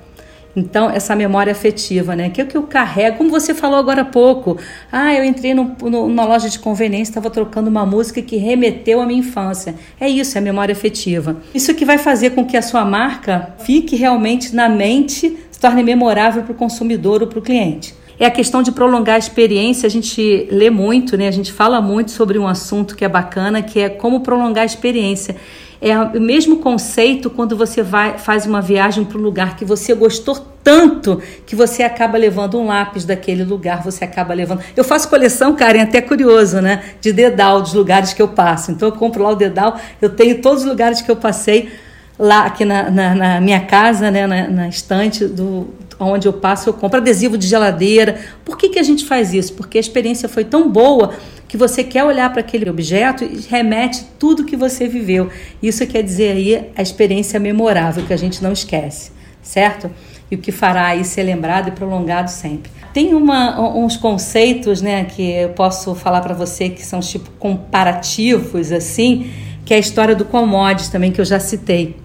Então, 0.53 0.89
essa 0.89 1.15
memória 1.15 1.53
afetiva, 1.53 2.17
né? 2.17 2.32
Que 2.32 2.41
é 2.41 2.43
o 2.43 2.47
que 2.47 2.58
eu 2.58 2.63
carrego, 2.63 3.15
como 3.15 3.29
você 3.29 3.53
falou 3.53 3.79
agora 3.79 4.01
há 4.01 4.06
pouco. 4.06 4.58
Ah, 4.91 5.13
eu 5.13 5.23
entrei 5.23 5.53
no, 5.53 5.73
no, 5.82 6.10
numa 6.10 6.25
loja 6.25 6.49
de 6.49 6.60
conveniência, 6.60 7.12
estava 7.12 7.29
trocando 7.29 7.69
uma 7.69 7.86
música 7.86 8.21
que 8.21 8.36
remeteu 8.36 8.99
à 8.99 9.06
minha 9.06 9.21
infância. 9.21 9.73
É 10.01 10.10
isso, 10.10 10.38
é 10.38 10.41
a 10.41 10.43
memória 10.43 10.73
afetiva. 10.73 11.38
Isso 11.56 11.73
que 11.73 11.86
vai 11.86 11.97
fazer 11.97 12.32
com 12.32 12.43
que 12.43 12.58
a 12.58 12.62
sua 12.62 12.84
marca 12.84 13.56
fique 13.60 13.95
realmente 13.95 14.53
na 14.53 14.67
mente, 14.67 15.39
se 15.49 15.60
torne 15.62 15.82
memorável 15.82 16.43
para 16.43 16.51
o 16.51 16.56
consumidor 16.56 17.21
ou 17.21 17.27
para 17.29 17.39
o 17.39 17.41
cliente. 17.41 18.02
É 18.19 18.26
a 18.26 18.32
questão 18.32 18.62
de 18.62 18.71
prolongar 18.71 19.15
a 19.15 19.19
experiência. 19.19 19.88
A 19.88 19.89
gente 19.89 20.47
lê 20.52 20.69
muito, 20.69 21.17
né? 21.17 21.28
A 21.28 21.32
gente 21.32 21.52
fala 21.52 21.82
muito 21.82 22.12
sobre 22.12 22.38
um 22.38 22.47
assunto 22.47 22.95
que 22.95 23.04
é 23.04 23.10
bacana, 23.10 23.62
que 23.62 23.80
é 23.80 23.89
como 23.89 24.21
prolongar 24.21 24.63
a 24.63 24.65
experiência. 24.65 25.36
É 25.82 25.97
o 25.97 26.21
mesmo 26.21 26.58
conceito 26.58 27.30
quando 27.30 27.58
você 27.58 27.84
vai 27.84 28.17
faz 28.17 28.45
uma 28.45 28.62
viagem 28.62 29.04
para 29.04 29.17
um 29.17 29.21
lugar 29.21 29.58
que 29.58 29.65
você 29.65 29.93
gostou 29.93 30.54
tanto 30.63 31.21
que 31.45 31.58
você 31.58 31.84
acaba 31.84 32.17
levando 32.17 32.58
um 32.58 32.67
lápis 32.67 33.04
daquele 33.04 33.43
lugar, 33.43 33.84
você 33.84 34.06
acaba 34.06 34.34
levando. 34.34 34.62
Eu 34.78 34.84
faço 34.86 35.10
coleção, 35.10 35.54
Karen, 35.56 35.80
é 35.80 35.82
até 35.82 35.99
curioso, 35.99 36.62
né? 36.62 36.82
De 37.02 37.12
dedal 37.12 37.62
dos 37.62 37.73
lugares 37.73 38.13
que 38.13 38.21
eu 38.21 38.30
passo. 38.30 38.71
Então 38.71 38.88
eu 38.88 38.95
compro 38.95 39.23
lá 39.23 39.32
o 39.32 39.36
dedal, 39.36 39.78
eu 40.02 40.10
tenho 40.10 40.41
todos 40.41 40.63
os 40.63 40.69
lugares 40.69 41.02
que 41.02 41.12
eu 41.12 41.17
passei 41.17 41.69
lá 42.17 42.45
aqui 42.45 42.63
na, 42.63 42.89
na, 42.89 43.15
na 43.15 43.41
minha 43.41 43.62
casa, 43.62 44.12
né, 44.12 44.28
na, 44.28 44.47
na, 44.47 44.67
estante 44.67 45.26
do 45.26 45.67
onde 45.99 46.28
eu 46.28 46.34
passo, 46.34 46.69
eu 46.69 46.73
compro 46.73 46.99
adesivo 46.99 47.38
de 47.38 47.47
geladeira. 47.47 48.19
Por 48.43 48.58
que, 48.58 48.69
que 48.69 48.80
a 48.80 48.84
gente 48.84 49.06
faz 49.06 49.34
isso? 49.34 49.54
Porque 49.54 49.78
a 49.78 49.82
experiência 49.82 50.28
foi 50.28 50.43
tão 50.43 50.69
boa 50.69 51.13
que 51.47 51.58
você 51.58 51.84
quer 51.84 52.04
olhar 52.04 52.32
para 52.32 52.41
aquele 52.41 52.69
objeto 52.69 53.23
e 53.23 53.45
remete 53.49 54.06
tudo 54.19 54.43
que 54.43 54.56
você 54.56 54.88
viveu. 54.88 55.30
Isso 55.62 55.86
quer 55.86 56.02
dizer 56.02 56.32
aí 56.32 56.71
a 56.76 56.82
experiência 56.82 57.39
memorável 57.39 58.06
que 58.06 58.13
a 58.13 58.17
gente 58.17 58.43
não 58.43 58.52
esquece, 58.52 59.12
certo? 59.41 59.89
E 60.32 60.36
o 60.36 60.38
que 60.39 60.52
fará 60.52 60.88
aí 60.88 61.06
ser 61.06 61.23
lembrado 61.23 61.67
e 61.67 61.71
prolongado 61.71 62.30
sempre. 62.30 62.71
Tem 62.91 63.13
uma, 63.13 63.60
uns 63.76 63.97
conceitos, 63.97 64.82
né, 64.82 65.06
que 65.06 65.32
eu 65.32 65.49
posso 65.49 65.95
falar 65.95 66.21
para 66.21 66.34
você 66.34 66.69
que 66.69 66.84
são 66.84 66.99
tipo 66.99 67.30
comparativos 67.39 68.71
assim, 68.71 69.32
que 69.65 69.73
é 69.73 69.78
a 69.78 69.80
história 69.80 70.15
do 70.15 70.26
commodities 70.26 70.89
também 70.89 71.12
que 71.12 71.21
eu 71.21 71.26
já 71.26 71.39
citei 71.39 72.02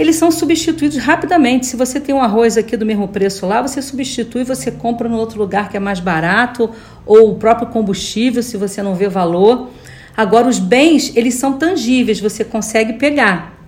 eles 0.00 0.16
são 0.16 0.30
substituídos 0.30 0.96
rapidamente. 0.96 1.66
Se 1.66 1.76
você 1.76 2.00
tem 2.00 2.14
um 2.14 2.22
arroz 2.22 2.56
aqui 2.56 2.74
do 2.74 2.86
mesmo 2.86 3.06
preço 3.06 3.46
lá, 3.46 3.60
você 3.60 3.82
substitui, 3.82 4.44
você 4.44 4.70
compra 4.70 5.06
no 5.06 5.18
outro 5.18 5.38
lugar 5.38 5.68
que 5.68 5.76
é 5.76 5.80
mais 5.80 6.00
barato, 6.00 6.70
ou 7.04 7.32
o 7.32 7.34
próprio 7.34 7.68
combustível, 7.68 8.42
se 8.42 8.56
você 8.56 8.82
não 8.82 8.94
vê 8.94 9.10
valor. 9.10 9.68
Agora, 10.16 10.48
os 10.48 10.58
bens, 10.58 11.14
eles 11.14 11.34
são 11.34 11.52
tangíveis, 11.52 12.18
você 12.18 12.42
consegue 12.42 12.94
pegar. 12.94 13.58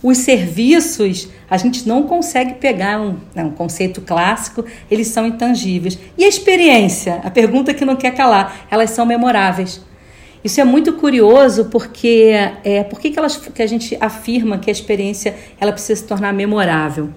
Os 0.00 0.18
serviços, 0.18 1.28
a 1.50 1.56
gente 1.56 1.86
não 1.88 2.04
consegue 2.04 2.54
pegar, 2.54 3.00
um, 3.00 3.16
é 3.34 3.42
um 3.42 3.50
conceito 3.50 4.00
clássico, 4.00 4.64
eles 4.88 5.08
são 5.08 5.26
intangíveis. 5.26 5.98
E 6.16 6.24
a 6.24 6.28
experiência? 6.28 7.20
A 7.24 7.30
pergunta 7.30 7.74
que 7.74 7.84
não 7.84 7.96
quer 7.96 8.14
calar, 8.14 8.66
elas 8.70 8.90
são 8.90 9.04
memoráveis. 9.04 9.80
Isso 10.44 10.60
é 10.60 10.64
muito 10.64 10.94
curioso 10.94 11.66
porque 11.66 12.32
é, 12.64 12.82
por 12.82 13.00
que, 13.00 13.16
elas, 13.16 13.36
que 13.36 13.62
a 13.62 13.66
gente 13.66 13.96
afirma 14.00 14.58
que 14.58 14.68
a 14.68 14.72
experiência 14.72 15.36
ela 15.60 15.72
precisa 15.72 16.00
se 16.00 16.06
tornar 16.06 16.32
memorável? 16.32 17.10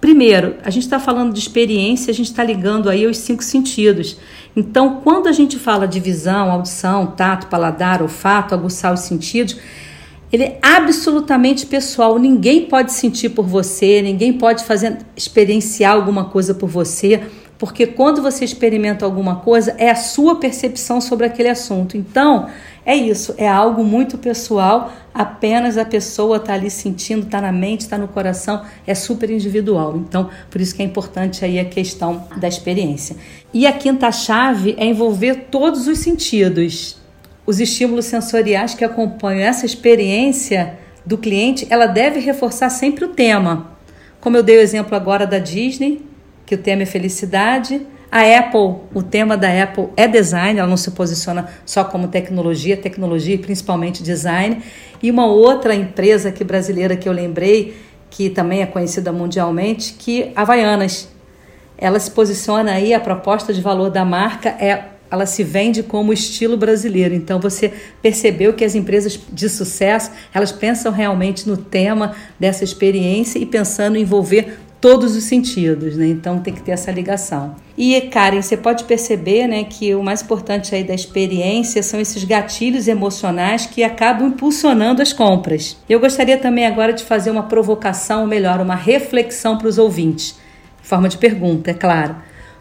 Primeiro, 0.00 0.56
a 0.62 0.70
gente 0.70 0.82
está 0.82 0.98
falando 0.98 1.32
de 1.32 1.38
experiência, 1.38 2.10
a 2.10 2.14
gente 2.14 2.30
está 2.30 2.44
ligando 2.44 2.90
aí 2.90 3.06
aos 3.06 3.18
cinco 3.18 3.42
sentidos. 3.42 4.18
Então, 4.54 5.00
quando 5.02 5.28
a 5.28 5.32
gente 5.32 5.58
fala 5.58 5.86
de 5.88 5.98
visão, 5.98 6.50
audição, 6.50 7.06
tato, 7.06 7.46
paladar, 7.46 8.02
olfato, 8.02 8.54
aguçar 8.54 8.92
os 8.92 9.00
sentidos, 9.00 9.56
ele 10.32 10.44
é 10.44 10.58
absolutamente 10.60 11.64
pessoal. 11.66 12.18
Ninguém 12.18 12.66
pode 12.66 12.92
sentir 12.92 13.30
por 13.30 13.46
você, 13.46 14.02
ninguém 14.02 14.32
pode 14.32 14.64
fazer 14.64 14.98
experienciar 15.16 15.92
alguma 15.92 16.26
coisa 16.26 16.54
por 16.54 16.68
você 16.68 17.22
porque 17.58 17.86
quando 17.86 18.20
você 18.20 18.44
experimenta 18.44 19.04
alguma 19.04 19.36
coisa, 19.36 19.74
é 19.78 19.90
a 19.90 19.94
sua 19.94 20.40
percepção 20.40 21.00
sobre 21.00 21.26
aquele 21.26 21.48
assunto. 21.48 21.96
Então, 21.96 22.48
é 22.84 22.94
isso, 22.94 23.34
é 23.38 23.48
algo 23.48 23.82
muito 23.82 24.18
pessoal, 24.18 24.92
apenas 25.14 25.78
a 25.78 25.84
pessoa 25.84 26.36
está 26.36 26.54
ali 26.54 26.68
sentindo, 26.68 27.24
está 27.24 27.40
na 27.40 27.52
mente, 27.52 27.82
está 27.82 27.96
no 27.96 28.08
coração, 28.08 28.62
é 28.86 28.94
super 28.94 29.30
individual. 29.30 29.96
Então, 29.96 30.28
por 30.50 30.60
isso 30.60 30.74
que 30.74 30.82
é 30.82 30.84
importante 30.84 31.44
aí 31.44 31.58
a 31.58 31.64
questão 31.64 32.26
da 32.36 32.48
experiência. 32.48 33.16
E 33.52 33.66
a 33.66 33.72
quinta 33.72 34.10
chave 34.10 34.74
é 34.76 34.84
envolver 34.84 35.46
todos 35.50 35.86
os 35.86 35.98
sentidos. 35.98 36.98
Os 37.46 37.60
estímulos 37.60 38.06
sensoriais 38.06 38.74
que 38.74 38.84
acompanham 38.84 39.42
essa 39.42 39.64
experiência 39.64 40.78
do 41.06 41.16
cliente, 41.16 41.66
ela 41.70 41.86
deve 41.86 42.18
reforçar 42.18 42.70
sempre 42.70 43.04
o 43.04 43.08
tema. 43.08 43.72
Como 44.20 44.36
eu 44.36 44.42
dei 44.42 44.56
o 44.56 44.60
exemplo 44.60 44.96
agora 44.96 45.26
da 45.26 45.38
Disney, 45.38 46.02
que 46.46 46.54
o 46.54 46.58
tema 46.58 46.82
é 46.82 46.86
felicidade. 46.86 47.86
A 48.10 48.20
Apple, 48.38 48.76
o 48.94 49.02
tema 49.02 49.36
da 49.36 49.62
Apple 49.62 49.88
é 49.96 50.06
design, 50.06 50.60
ela 50.60 50.68
não 50.68 50.76
se 50.76 50.92
posiciona 50.92 51.48
só 51.66 51.82
como 51.82 52.08
tecnologia, 52.08 52.76
tecnologia 52.76 53.34
e 53.34 53.38
principalmente 53.38 54.02
design. 54.02 54.62
E 55.02 55.10
uma 55.10 55.26
outra 55.26 55.74
empresa 55.74 56.28
aqui 56.28 56.44
brasileira 56.44 56.96
que 56.96 57.08
eu 57.08 57.12
lembrei, 57.12 57.76
que 58.08 58.30
também 58.30 58.62
é 58.62 58.66
conhecida 58.66 59.12
mundialmente, 59.12 59.94
que 59.94 60.30
Havaianas. 60.36 61.08
Ela 61.76 61.98
se 61.98 62.10
posiciona 62.10 62.72
aí, 62.72 62.94
a 62.94 63.00
proposta 63.00 63.52
de 63.52 63.60
valor 63.60 63.90
da 63.90 64.04
marca 64.04 64.50
é 64.60 64.94
ela 65.14 65.26
se 65.26 65.44
vende 65.44 65.82
como 65.82 66.12
estilo 66.12 66.56
brasileiro. 66.56 67.14
Então 67.14 67.38
você 67.38 67.72
percebeu 68.02 68.52
que 68.52 68.64
as 68.64 68.74
empresas 68.74 69.18
de 69.32 69.48
sucesso, 69.48 70.10
elas 70.32 70.50
pensam 70.50 70.90
realmente 70.90 71.48
no 71.48 71.56
tema 71.56 72.14
dessa 72.38 72.64
experiência 72.64 73.38
e 73.38 73.46
pensando 73.46 73.96
em 73.96 74.02
envolver 74.02 74.58
todos 74.84 75.16
os 75.16 75.24
sentidos, 75.24 75.96
né? 75.96 76.08
Então 76.08 76.40
tem 76.40 76.52
que 76.52 76.60
ter 76.60 76.72
essa 76.72 76.92
ligação. 76.92 77.56
E 77.74 77.98
Karen, 78.02 78.42
você 78.42 78.54
pode 78.54 78.84
perceber, 78.84 79.46
né, 79.46 79.64
que 79.64 79.94
o 79.94 80.02
mais 80.02 80.20
importante 80.20 80.74
aí 80.74 80.84
da 80.84 80.92
experiência 80.92 81.82
são 81.82 81.98
esses 81.98 82.22
gatilhos 82.22 82.86
emocionais 82.86 83.64
que 83.64 83.82
acabam 83.82 84.28
impulsionando 84.28 85.00
as 85.00 85.10
compras. 85.10 85.78
Eu 85.88 85.98
gostaria 85.98 86.36
também 86.36 86.66
agora 86.66 86.92
de 86.92 87.02
fazer 87.02 87.30
uma 87.30 87.44
provocação, 87.44 88.20
ou 88.20 88.26
melhor, 88.26 88.60
uma 88.60 88.74
reflexão 88.74 89.56
para 89.56 89.68
os 89.68 89.78
ouvintes, 89.78 90.38
forma 90.82 91.08
de 91.08 91.16
pergunta, 91.16 91.70
é 91.70 91.74
claro. 91.74 92.16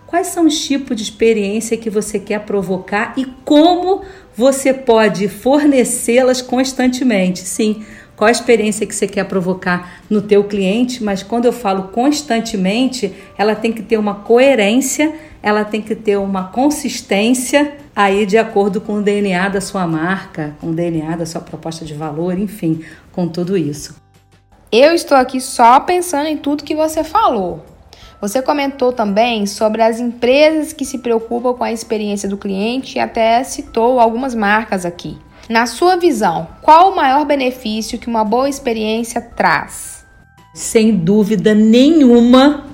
Quais 0.08 0.28
são 0.28 0.46
os 0.46 0.58
tipos 0.66 0.96
de 0.96 1.04
experiência 1.04 1.76
que 1.76 1.90
você 1.90 2.20
quer 2.20 2.40
provocar 2.46 3.16
e 3.18 3.26
como 3.44 4.02
você 4.34 4.74
pode 4.74 5.28
fornecê-las 5.28 6.42
constantemente? 6.42 7.40
Sim, 7.40 7.84
qual 8.16 8.28
a 8.28 8.32
experiência 8.32 8.86
que 8.86 8.94
você 8.94 9.08
quer 9.08 9.26
provocar 9.26 10.04
no 10.10 10.22
teu 10.22 10.44
cliente, 10.44 11.04
mas 11.04 11.24
quando 11.24 11.46
eu 11.46 11.54
falo 11.54 11.90
constantemente, 11.90 13.14
ela 13.38 13.56
tem 13.56 13.72
que 13.74 13.82
ter 13.82 13.98
uma 13.98 14.16
coerência, 14.16 15.14
ela 15.42 15.66
tem 15.66 15.82
que 15.82 15.96
ter 15.96 16.18
uma 16.18 16.46
consistência 16.50 17.76
aí 17.96 18.26
de 18.26 18.38
acordo 18.38 18.80
com 18.80 18.96
o 18.96 19.02
DNA 19.02 19.50
da 19.50 19.62
sua 19.62 19.88
marca, 19.88 20.56
com 20.62 20.68
o 20.68 20.74
DNA 20.74 21.16
da 21.18 21.26
sua 21.26 21.42
proposta 21.42 21.84
de 21.84 21.94
valor, 21.94 22.38
enfim, 22.38 22.84
com 23.12 23.28
tudo 23.28 23.58
isso. 23.58 23.96
Eu 24.72 24.94
estou 24.94 25.18
aqui 25.18 25.40
só 25.40 25.80
pensando 25.80 26.28
em 26.28 26.38
tudo 26.38 26.64
que 26.64 26.76
você 26.76 27.04
falou. 27.04 27.64
Você 28.22 28.42
comentou 28.42 28.94
também 28.94 29.46
sobre 29.46 29.82
as 29.82 30.00
empresas 30.00 30.72
que 30.72 30.86
se 30.86 31.00
preocupam 31.00 31.54
com 31.54 31.64
a 31.64 31.72
experiência 31.72 32.30
do 32.30 32.38
cliente 32.38 32.98
e 32.98 33.02
até 33.02 33.44
citou 33.44 34.00
algumas 34.00 34.34
marcas 34.34 34.86
aqui. 34.86 35.18
Na 35.50 35.66
sua 35.66 35.98
visão, 35.98 36.48
qual 36.62 36.92
o 36.92 36.96
maior 36.96 37.26
benefício 37.26 38.00
que 38.00 38.08
uma 38.08 38.24
boa 38.24 38.48
experiência 38.48 39.20
traz? 39.20 40.06
Sem 40.54 40.96
dúvida 40.96 41.54
nenhuma, 41.54 42.66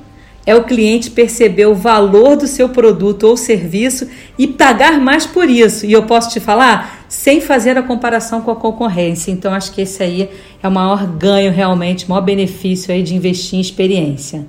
é 0.46 0.56
o 0.56 0.64
cliente 0.64 1.10
perceber 1.10 1.66
o 1.66 1.74
valor 1.74 2.36
do 2.36 2.46
seu 2.46 2.70
produto 2.70 3.24
ou 3.24 3.36
serviço 3.36 4.08
e 4.38 4.46
pagar 4.46 5.00
mais 5.00 5.26
por 5.26 5.50
isso. 5.50 5.84
E 5.84 5.94
eu 5.94 6.04
posso 6.04 6.30
te 6.30 6.40
falar, 6.40 7.06
sem 7.10 7.42
fazer 7.42 7.76
a 7.76 7.82
comparação 7.82 8.42
com 8.42 8.52
a 8.52 8.56
concorrência. 8.56 9.32
Então, 9.32 9.52
acho 9.52 9.72
que 9.72 9.82
esse 9.82 10.04
aí 10.04 10.30
é 10.62 10.68
o 10.68 10.72
maior 10.72 11.08
ganho 11.08 11.52
realmente, 11.52 12.06
o 12.06 12.10
maior 12.10 12.22
benefício 12.22 12.94
aí 12.94 13.02
de 13.02 13.16
investir 13.16 13.58
em 13.58 13.62
experiência. 13.62 14.46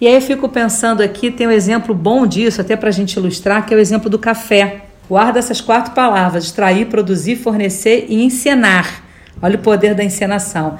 E 0.00 0.06
aí 0.06 0.14
eu 0.14 0.22
fico 0.22 0.48
pensando 0.48 1.00
aqui, 1.00 1.32
tem 1.32 1.48
um 1.48 1.50
exemplo 1.50 1.94
bom 1.96 2.26
disso, 2.26 2.60
até 2.60 2.76
para 2.76 2.90
a 2.90 2.92
gente 2.92 3.14
ilustrar, 3.14 3.66
que 3.66 3.74
é 3.74 3.76
o 3.76 3.80
exemplo 3.80 4.08
do 4.08 4.20
café. 4.20 4.89
Guarda 5.10 5.40
essas 5.40 5.60
quatro 5.60 5.92
palavras: 5.92 6.44
extrair, 6.44 6.86
produzir, 6.86 7.34
fornecer 7.34 8.06
e 8.08 8.22
encenar. 8.22 9.02
Olha 9.42 9.56
o 9.56 9.58
poder 9.58 9.92
da 9.92 10.04
encenação. 10.04 10.78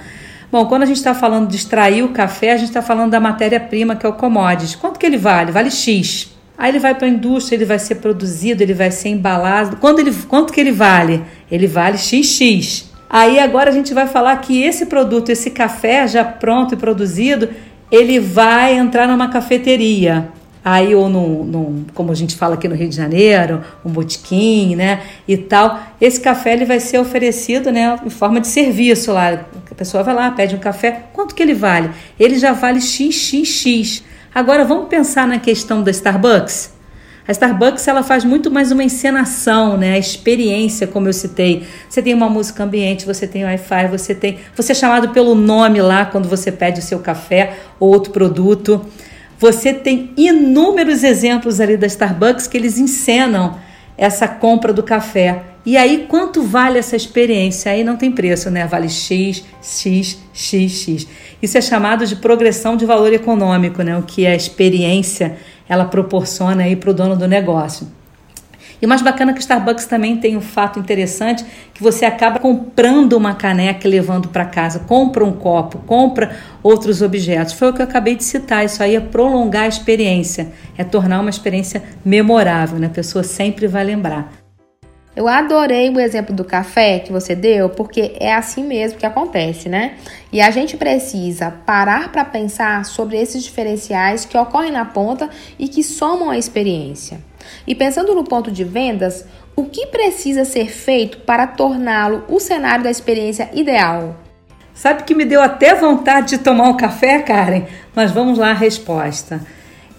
Bom, 0.52 0.66
quando 0.66 0.84
a 0.84 0.86
gente 0.86 0.98
está 0.98 1.12
falando 1.12 1.48
de 1.48 1.56
extrair 1.56 2.04
o 2.04 2.10
café, 2.10 2.52
a 2.52 2.56
gente 2.56 2.68
está 2.68 2.80
falando 2.80 3.10
da 3.10 3.18
matéria-prima, 3.18 3.96
que 3.96 4.06
é 4.06 4.08
o 4.08 4.12
commodities. 4.12 4.76
Quanto 4.76 5.00
que 5.00 5.06
ele 5.06 5.16
vale? 5.16 5.50
Vale 5.50 5.68
X. 5.68 6.32
Aí 6.56 6.70
ele 6.70 6.78
vai 6.78 6.94
para 6.94 7.06
a 7.06 7.10
indústria, 7.10 7.56
ele 7.56 7.64
vai 7.64 7.80
ser 7.80 7.96
produzido, 7.96 8.62
ele 8.62 8.74
vai 8.74 8.92
ser 8.92 9.08
embalado. 9.08 9.78
Quanto, 9.78 9.98
ele, 9.98 10.12
quanto 10.28 10.52
que 10.52 10.60
ele 10.60 10.70
vale? 10.70 11.24
Ele 11.50 11.66
vale 11.66 11.98
XX. 11.98 12.84
Aí 13.08 13.40
agora 13.40 13.70
a 13.70 13.72
gente 13.72 13.92
vai 13.92 14.06
falar 14.06 14.36
que 14.36 14.62
esse 14.62 14.86
produto, 14.86 15.30
esse 15.30 15.50
café 15.50 16.06
já 16.06 16.22
pronto 16.22 16.74
e 16.74 16.76
produzido, 16.76 17.48
ele 17.90 18.20
vai 18.20 18.76
entrar 18.76 19.08
numa 19.08 19.28
cafeteria. 19.28 20.28
Aí, 20.64 20.94
ou 20.94 21.08
num, 21.08 21.44
num, 21.44 21.84
como 21.94 22.12
a 22.12 22.14
gente 22.14 22.36
fala 22.36 22.54
aqui 22.54 22.68
no 22.68 22.74
Rio 22.74 22.88
de 22.88 22.96
Janeiro, 22.96 23.62
um 23.84 23.90
botequim, 23.90 24.76
né? 24.76 25.02
E 25.26 25.36
tal. 25.36 25.80
Esse 26.00 26.20
café 26.20 26.52
ele 26.52 26.66
vai 26.66 26.78
ser 26.78 26.98
oferecido, 26.98 27.72
né? 27.72 27.98
Em 28.04 28.10
forma 28.10 28.40
de 28.40 28.48
serviço 28.48 29.12
lá. 29.12 29.46
A 29.70 29.74
pessoa 29.74 30.02
vai 30.02 30.14
lá, 30.14 30.30
pede 30.30 30.54
um 30.54 30.58
café. 30.58 31.04
Quanto 31.12 31.34
que 31.34 31.42
ele 31.42 31.54
vale? 31.54 31.90
Ele 32.18 32.38
já 32.38 32.52
vale 32.52 32.80
XXX. 32.80 34.02
Agora 34.34 34.64
vamos 34.64 34.88
pensar 34.88 35.26
na 35.26 35.38
questão 35.38 35.82
da 35.82 35.90
Starbucks. 35.90 36.78
A 37.26 37.32
Starbucks 37.32 37.86
ela 37.86 38.02
faz 38.02 38.24
muito 38.24 38.50
mais 38.50 38.72
uma 38.72 38.82
encenação, 38.82 39.76
né? 39.76 39.92
A 39.92 39.98
experiência, 39.98 40.86
como 40.86 41.08
eu 41.08 41.12
citei. 41.12 41.64
Você 41.88 42.02
tem 42.02 42.12
uma 42.12 42.28
música 42.28 42.64
ambiente, 42.64 43.06
você 43.06 43.26
tem 43.26 43.44
Wi-Fi, 43.44 43.88
você 43.88 44.14
tem, 44.14 44.38
você 44.54 44.72
é 44.72 44.74
chamado 44.74 45.10
pelo 45.10 45.34
nome 45.34 45.80
lá 45.80 46.04
quando 46.04 46.28
você 46.28 46.50
pede 46.52 46.80
o 46.80 46.82
seu 46.82 46.98
café 46.98 47.56
ou 47.78 47.88
outro 47.92 48.12
produto. 48.12 48.84
Você 49.40 49.72
tem 49.72 50.12
inúmeros 50.18 51.02
exemplos 51.02 51.60
ali 51.60 51.74
da 51.74 51.86
Starbucks 51.86 52.46
que 52.46 52.58
eles 52.58 52.78
encenam 52.78 53.58
essa 53.96 54.28
compra 54.28 54.70
do 54.70 54.82
café. 54.82 55.42
E 55.64 55.78
aí, 55.78 56.06
quanto 56.08 56.42
vale 56.42 56.78
essa 56.78 56.94
experiência? 56.94 57.72
Aí 57.72 57.82
não 57.82 57.96
tem 57.96 58.12
preço, 58.12 58.50
né? 58.50 58.66
Vale 58.66 58.90
X, 58.90 59.42
X, 59.62 60.18
X, 60.34 60.72
X. 60.72 61.08
Isso 61.40 61.56
é 61.56 61.60
chamado 61.62 62.06
de 62.06 62.16
progressão 62.16 62.76
de 62.76 62.84
valor 62.84 63.14
econômico, 63.14 63.82
né? 63.82 63.96
O 63.96 64.02
que 64.02 64.26
a 64.26 64.34
experiência 64.34 65.36
ela 65.66 65.86
proporciona 65.86 66.64
aí 66.64 66.76
para 66.76 66.90
o 66.90 66.94
dono 66.94 67.16
do 67.16 67.26
negócio. 67.26 67.86
E 68.80 68.86
o 68.86 68.88
mais 68.88 69.02
bacana 69.02 69.30
é 69.30 69.34
que 69.34 69.40
o 69.40 69.42
Starbucks 69.42 69.84
também 69.84 70.16
tem 70.16 70.36
um 70.36 70.40
fato 70.40 70.78
interessante 70.78 71.44
que 71.74 71.82
você 71.82 72.04
acaba 72.04 72.38
comprando 72.38 73.12
uma 73.12 73.34
caneca 73.34 73.86
e 73.86 73.90
levando 73.90 74.28
para 74.28 74.44
casa, 74.44 74.80
compra 74.80 75.24
um 75.24 75.32
copo, 75.32 75.78
compra 75.86 76.36
outros 76.62 77.02
objetos. 77.02 77.52
Foi 77.52 77.68
o 77.70 77.72
que 77.74 77.82
eu 77.82 77.86
acabei 77.86 78.16
de 78.16 78.24
citar, 78.24 78.64
isso 78.64 78.82
aí 78.82 78.96
é 78.96 79.00
prolongar 79.00 79.64
a 79.64 79.68
experiência, 79.68 80.48
é 80.78 80.84
tornar 80.84 81.20
uma 81.20 81.30
experiência 81.30 81.82
memorável, 82.04 82.78
né? 82.78 82.86
A 82.86 82.90
pessoa 82.90 83.22
sempre 83.22 83.66
vai 83.66 83.84
lembrar. 83.84 84.32
Eu 85.14 85.26
adorei 85.26 85.90
o 85.90 85.98
exemplo 85.98 86.34
do 86.34 86.44
café 86.44 87.00
que 87.00 87.12
você 87.12 87.34
deu, 87.34 87.68
porque 87.68 88.16
é 88.18 88.32
assim 88.32 88.64
mesmo 88.64 88.98
que 88.98 89.04
acontece, 89.04 89.68
né? 89.68 89.96
E 90.32 90.40
a 90.40 90.50
gente 90.50 90.76
precisa 90.76 91.50
parar 91.50 92.10
para 92.12 92.24
pensar 92.24 92.84
sobre 92.84 93.18
esses 93.18 93.42
diferenciais 93.42 94.24
que 94.24 94.38
ocorrem 94.38 94.70
na 94.70 94.84
ponta 94.84 95.28
e 95.58 95.68
que 95.68 95.82
somam 95.82 96.30
a 96.30 96.38
experiência. 96.38 97.20
E 97.66 97.74
pensando 97.74 98.14
no 98.14 98.24
ponto 98.24 98.50
de 98.50 98.64
vendas, 98.64 99.24
o 99.56 99.64
que 99.64 99.86
precisa 99.86 100.44
ser 100.44 100.70
feito 100.70 101.18
para 101.18 101.46
torná-lo 101.46 102.24
o 102.28 102.40
cenário 102.40 102.84
da 102.84 102.90
experiência 102.90 103.50
ideal? 103.52 104.16
Sabe 104.74 105.02
que 105.02 105.14
me 105.14 105.24
deu 105.24 105.42
até 105.42 105.74
vontade 105.74 106.30
de 106.30 106.38
tomar 106.38 106.68
um 106.68 106.76
café, 106.76 107.20
Karen? 107.20 107.64
Mas 107.94 108.10
vamos 108.12 108.38
lá 108.38 108.52
resposta 108.52 109.40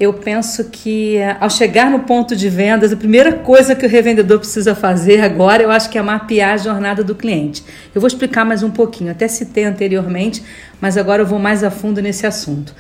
eu 0.02 0.12
penso 0.12 0.64
que 0.72 1.18
ao 1.40 1.48
chegar 1.48 1.92
no 1.92 2.00
ponto 2.00 2.36
de 2.36 2.50
vendas, 2.50 2.92
a 2.92 2.96
primeira 2.96 3.34
coisa 3.34 3.76
que 3.76 3.86
o 3.86 3.90
revendedor 3.90 4.40
precisa 4.40 4.74
fazer 4.74 5.22
agora, 5.22 5.62
eu 5.62 5.70
acho 5.70 5.92
que 5.92 5.98
é 5.98 6.02
mapear 6.02 6.56
a 6.56 6.58
jornada 6.58 7.04
do 7.04 7.14
cliente. 7.14 7.64
Eu 7.94 8.02
vou 8.02 8.08
explicar 8.08 8.44
mais 8.44 8.64
um 8.64 8.72
pouquinho, 8.72 9.12
até 9.12 9.28
citei 9.28 9.64
anteriormente, 9.64 10.44
mas 10.82 10.98
agora 10.98 11.22
eu 11.22 11.26
vou 11.28 11.38
mais 11.38 11.64
a 11.64 11.70
fundo 11.70 12.02
nesse 12.02 12.26
assunto. 12.26 12.74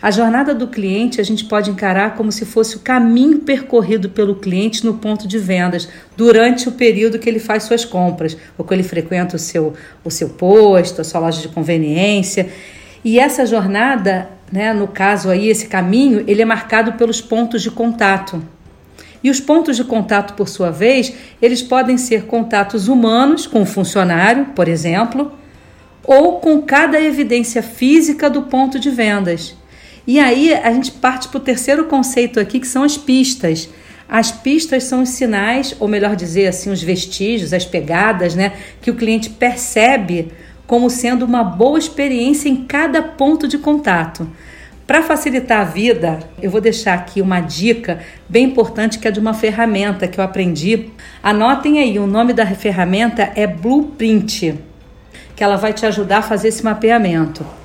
A 0.00 0.10
jornada 0.10 0.54
do 0.54 0.68
cliente 0.68 1.20
a 1.20 1.24
gente 1.24 1.44
pode 1.44 1.70
encarar 1.70 2.14
como 2.14 2.30
se 2.30 2.44
fosse 2.44 2.76
o 2.76 2.80
caminho 2.80 3.40
percorrido 3.40 4.08
pelo 4.08 4.36
cliente 4.36 4.86
no 4.86 4.94
ponto 4.94 5.26
de 5.26 5.38
vendas 5.38 5.88
durante 6.16 6.68
o 6.68 6.72
período 6.72 7.18
que 7.18 7.28
ele 7.28 7.40
faz 7.40 7.64
suas 7.64 7.84
compras, 7.84 8.36
ou 8.56 8.64
que 8.64 8.72
ele 8.72 8.84
frequenta 8.84 9.36
o 9.36 9.38
seu, 9.38 9.74
o 10.04 10.10
seu 10.10 10.28
posto, 10.28 11.00
a 11.00 11.04
sua 11.04 11.20
loja 11.20 11.42
de 11.42 11.48
conveniência. 11.48 12.48
E 13.04 13.18
essa 13.18 13.44
jornada 13.44 14.28
né? 14.52 14.72
No 14.72 14.88
caso 14.88 15.30
aí, 15.30 15.48
esse 15.48 15.66
caminho, 15.66 16.24
ele 16.26 16.42
é 16.42 16.44
marcado 16.44 16.92
pelos 16.92 17.20
pontos 17.20 17.62
de 17.62 17.70
contato. 17.70 18.42
E 19.22 19.30
os 19.30 19.40
pontos 19.40 19.76
de 19.76 19.84
contato, 19.84 20.34
por 20.34 20.48
sua 20.48 20.70
vez, 20.70 21.12
eles 21.42 21.62
podem 21.62 21.98
ser 21.98 22.24
contatos 22.24 22.88
humanos 22.88 23.46
com 23.46 23.62
o 23.62 23.66
funcionário, 23.66 24.46
por 24.54 24.68
exemplo, 24.68 25.32
ou 26.04 26.38
com 26.38 26.62
cada 26.62 27.00
evidência 27.00 27.62
física 27.62 28.30
do 28.30 28.42
ponto 28.42 28.78
de 28.78 28.90
vendas. 28.90 29.56
E 30.08 30.18
aí 30.18 30.54
a 30.54 30.72
gente 30.72 30.90
parte 30.90 31.28
para 31.28 31.36
o 31.36 31.40
terceiro 31.40 31.84
conceito 31.84 32.40
aqui, 32.40 32.58
que 32.58 32.66
são 32.66 32.82
as 32.82 32.96
pistas. 32.96 33.68
As 34.08 34.32
pistas 34.32 34.84
são 34.84 35.02
os 35.02 35.10
sinais, 35.10 35.76
ou 35.78 35.86
melhor 35.86 36.16
dizer 36.16 36.46
assim, 36.46 36.70
os 36.70 36.82
vestígios, 36.82 37.52
as 37.52 37.66
pegadas, 37.66 38.34
né, 38.34 38.54
que 38.80 38.90
o 38.90 38.94
cliente 38.94 39.28
percebe 39.28 40.32
como 40.66 40.88
sendo 40.88 41.26
uma 41.26 41.44
boa 41.44 41.78
experiência 41.78 42.48
em 42.48 42.64
cada 42.64 43.02
ponto 43.02 43.46
de 43.46 43.58
contato. 43.58 44.26
Para 44.86 45.02
facilitar 45.02 45.60
a 45.60 45.64
vida, 45.64 46.20
eu 46.40 46.50
vou 46.50 46.62
deixar 46.62 46.94
aqui 46.94 47.20
uma 47.20 47.40
dica 47.40 48.00
bem 48.26 48.46
importante 48.46 48.98
que 48.98 49.06
é 49.06 49.10
de 49.10 49.20
uma 49.20 49.34
ferramenta 49.34 50.08
que 50.08 50.18
eu 50.18 50.24
aprendi. 50.24 50.88
Anotem 51.22 51.80
aí, 51.80 51.98
o 51.98 52.06
nome 52.06 52.32
da 52.32 52.46
ferramenta 52.46 53.30
é 53.34 53.46
Blueprint, 53.46 54.58
que 55.36 55.44
ela 55.44 55.56
vai 55.56 55.74
te 55.74 55.84
ajudar 55.84 56.18
a 56.18 56.22
fazer 56.22 56.48
esse 56.48 56.64
mapeamento. 56.64 57.57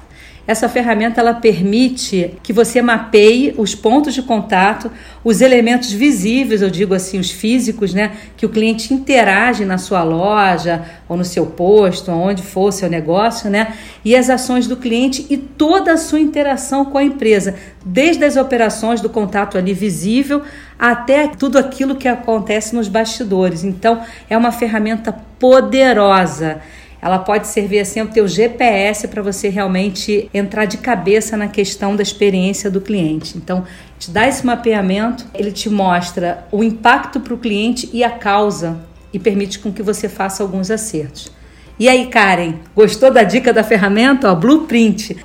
Essa 0.46 0.68
ferramenta 0.68 1.22
ela 1.22 1.34
permite 1.34 2.36
que 2.44 2.52
você 2.52 2.82
mapeie 2.82 3.56
os 3.58 3.74
pontos 3.74 4.14
de 4.14 4.22
contato, 4.22 4.92
os 5.24 5.40
elementos 5.40 5.90
visíveis, 5.94 6.62
eu 6.62 6.70
digo 6.70 6.94
assim, 6.94 7.18
os 7.18 7.32
físicos, 7.32 7.94
né, 7.94 8.12
que 8.36 8.46
o 8.46 8.50
cliente 8.50 8.94
interage 8.94 9.64
na 9.64 9.78
sua 9.78 10.04
loja 10.04 10.84
ou 11.08 11.16
no 11.16 11.24
seu 11.24 11.46
posto, 11.46 12.12
onde 12.12 12.44
for 12.44 12.68
o 12.68 12.72
seu 12.74 12.90
negócio, 12.90 13.50
né, 13.50 13.74
e 14.04 14.18
as 14.18 14.30
ações 14.30 14.68
do 14.68 14.76
cliente 14.76 15.26
e 15.30 15.38
toda 15.38 15.94
a 15.94 15.98
sua 15.98 16.20
interação 16.20 16.84
com 16.84 16.98
a 16.98 17.04
empresa, 17.04 17.56
desde 17.86 18.26
as 18.26 18.36
operações 18.36 19.00
do 19.00 19.10
contato 19.10 19.58
ali 19.58 19.74
visível 19.74 20.42
até 20.78 21.28
tudo 21.28 21.58
aquilo 21.58 21.96
que 21.96 22.10
acontece 22.10 22.76
nos 22.76 22.90
bastidores. 22.90 23.64
Então, 23.64 24.02
é 24.30 24.38
uma 24.38 24.52
ferramenta 24.52 25.14
poderosa 25.40 26.60
ela 27.04 27.20
pode 27.20 27.48
servir 27.48 27.80
assim 27.80 28.02
o 28.02 28.08
teu 28.08 28.26
GPS 28.30 29.10
para 29.10 29.22
você 29.22 29.50
realmente 29.50 30.30
entrar 30.34 30.64
de 30.64 30.78
cabeça 30.78 31.36
na 31.36 31.50
questão 31.50 31.98
da 31.98 32.02
experiência 32.02 32.72
do 32.72 32.80
cliente. 32.80 33.38
Então, 33.38 33.66
te 34.00 34.10
dá 34.10 34.26
esse 34.26 34.46
mapeamento, 34.46 35.26
ele 35.34 35.52
te 35.52 35.70
mostra 35.70 36.48
o 36.50 36.64
impacto 36.64 37.20
para 37.20 37.34
o 37.34 37.38
cliente 37.38 37.90
e 37.92 38.06
a 38.06 38.10
causa 38.10 38.78
e 39.12 39.20
permite 39.20 39.60
com 39.60 39.70
que 39.70 39.84
você 39.84 40.08
faça 40.08 40.42
alguns 40.42 40.72
acertos. 40.72 41.30
E 41.78 41.90
aí, 41.90 42.08
Karen, 42.08 42.54
gostou 42.74 43.12
da 43.12 43.24
dica 43.24 43.52
da 43.52 43.66
ferramenta? 43.66 44.32
Ó, 44.32 44.36
Blueprint. 44.36 45.18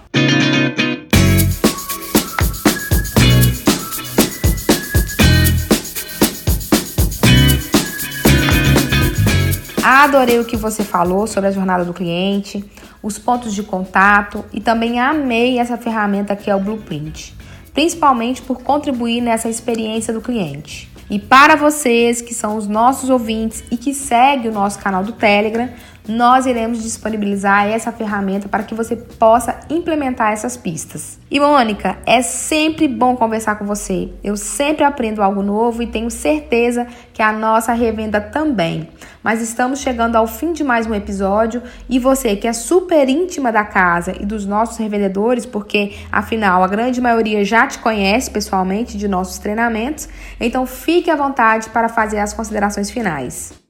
Adorei 9.99 10.39
o 10.39 10.45
que 10.45 10.57
você 10.57 10.85
falou 10.85 11.27
sobre 11.27 11.49
a 11.49 11.51
jornada 11.51 11.85
do 11.85 11.93
cliente, 11.93 12.65
os 13.03 13.19
pontos 13.19 13.53
de 13.53 13.65
contato 13.65 14.45
e 14.53 14.61
também 14.61 15.01
amei 15.01 15.59
essa 15.59 15.77
ferramenta 15.77 16.37
que 16.37 16.49
é 16.49 16.55
o 16.55 16.61
Blueprint, 16.61 17.35
principalmente 17.75 18.41
por 18.41 18.63
contribuir 18.63 19.21
nessa 19.21 19.49
experiência 19.49 20.15
do 20.15 20.21
cliente. 20.21 20.89
E 21.11 21.19
para 21.19 21.57
vocês 21.57 22.23
que 22.23 22.33
são 22.33 22.57
os 22.57 22.69
nossos 22.69 23.11
ouvintes 23.11 23.65
e 23.73 23.77
que 23.77 23.93
seguem 23.93 24.49
o 24.49 24.55
nosso 24.55 24.79
canal 24.79 25.03
do 25.03 25.11
Telegram, 25.11 25.69
nós 26.09 26.47
iremos 26.47 26.83
disponibilizar 26.83 27.67
essa 27.67 27.93
ferramenta 27.93 28.49
para 28.49 28.63
que 28.63 28.75
você 28.75 28.97
possa 28.97 29.61
implementar 29.69 30.33
essas 30.33 30.57
pistas. 30.57 31.19
E 31.31 31.39
Mônica, 31.39 31.99
é 32.07 32.23
sempre 32.23 32.89
bom 32.89 33.15
conversar 33.15 33.57
com 33.57 33.67
você. 33.67 34.09
Eu 34.25 34.37
sempre 34.37 34.85
aprendo 34.85 35.23
algo 35.23 35.43
novo 35.43 35.83
e 35.83 35.87
tenho 35.87 36.11
certeza 36.11 36.87
que 37.13 37.23
a 37.23 37.31
nossa 37.31 37.75
revenda 37.75 38.21
também. 38.21 38.89
Mas 39.23 39.43
estamos 39.43 39.81
chegando 39.81 40.17
ao 40.17 40.27
fim 40.27 40.53
de 40.55 40.65
mais 40.65 40.87
um 40.87 40.95
episódio 40.95 41.63
e 41.89 41.99
você 41.99 42.35
que 42.35 42.47
é 42.47 42.53
super 42.55 43.09
íntima 43.09 43.53
da 43.53 43.65
casa 43.65 44.15
e 44.19 44.25
dos 44.25 44.47
nossos 44.47 44.79
revendedores, 44.79 45.45
porque 45.45 45.97
afinal 46.11 46.65
a 46.65 46.69
grande 46.69 47.01
maioria 47.01 47.45
já 47.45 47.67
te 47.67 47.79
conhece 47.79 48.31
pessoalmente 48.31 48.97
de 48.97 49.07
nossos 49.07 49.39
treinamentos, 49.39 50.09
então 50.41 50.65
fique 50.65 51.11
à 51.11 51.17
vontade 51.17 51.69
para 51.69 51.89
fazer 51.89 52.21
as 52.21 52.33
considerações 52.33 52.91
finais. 52.91 53.68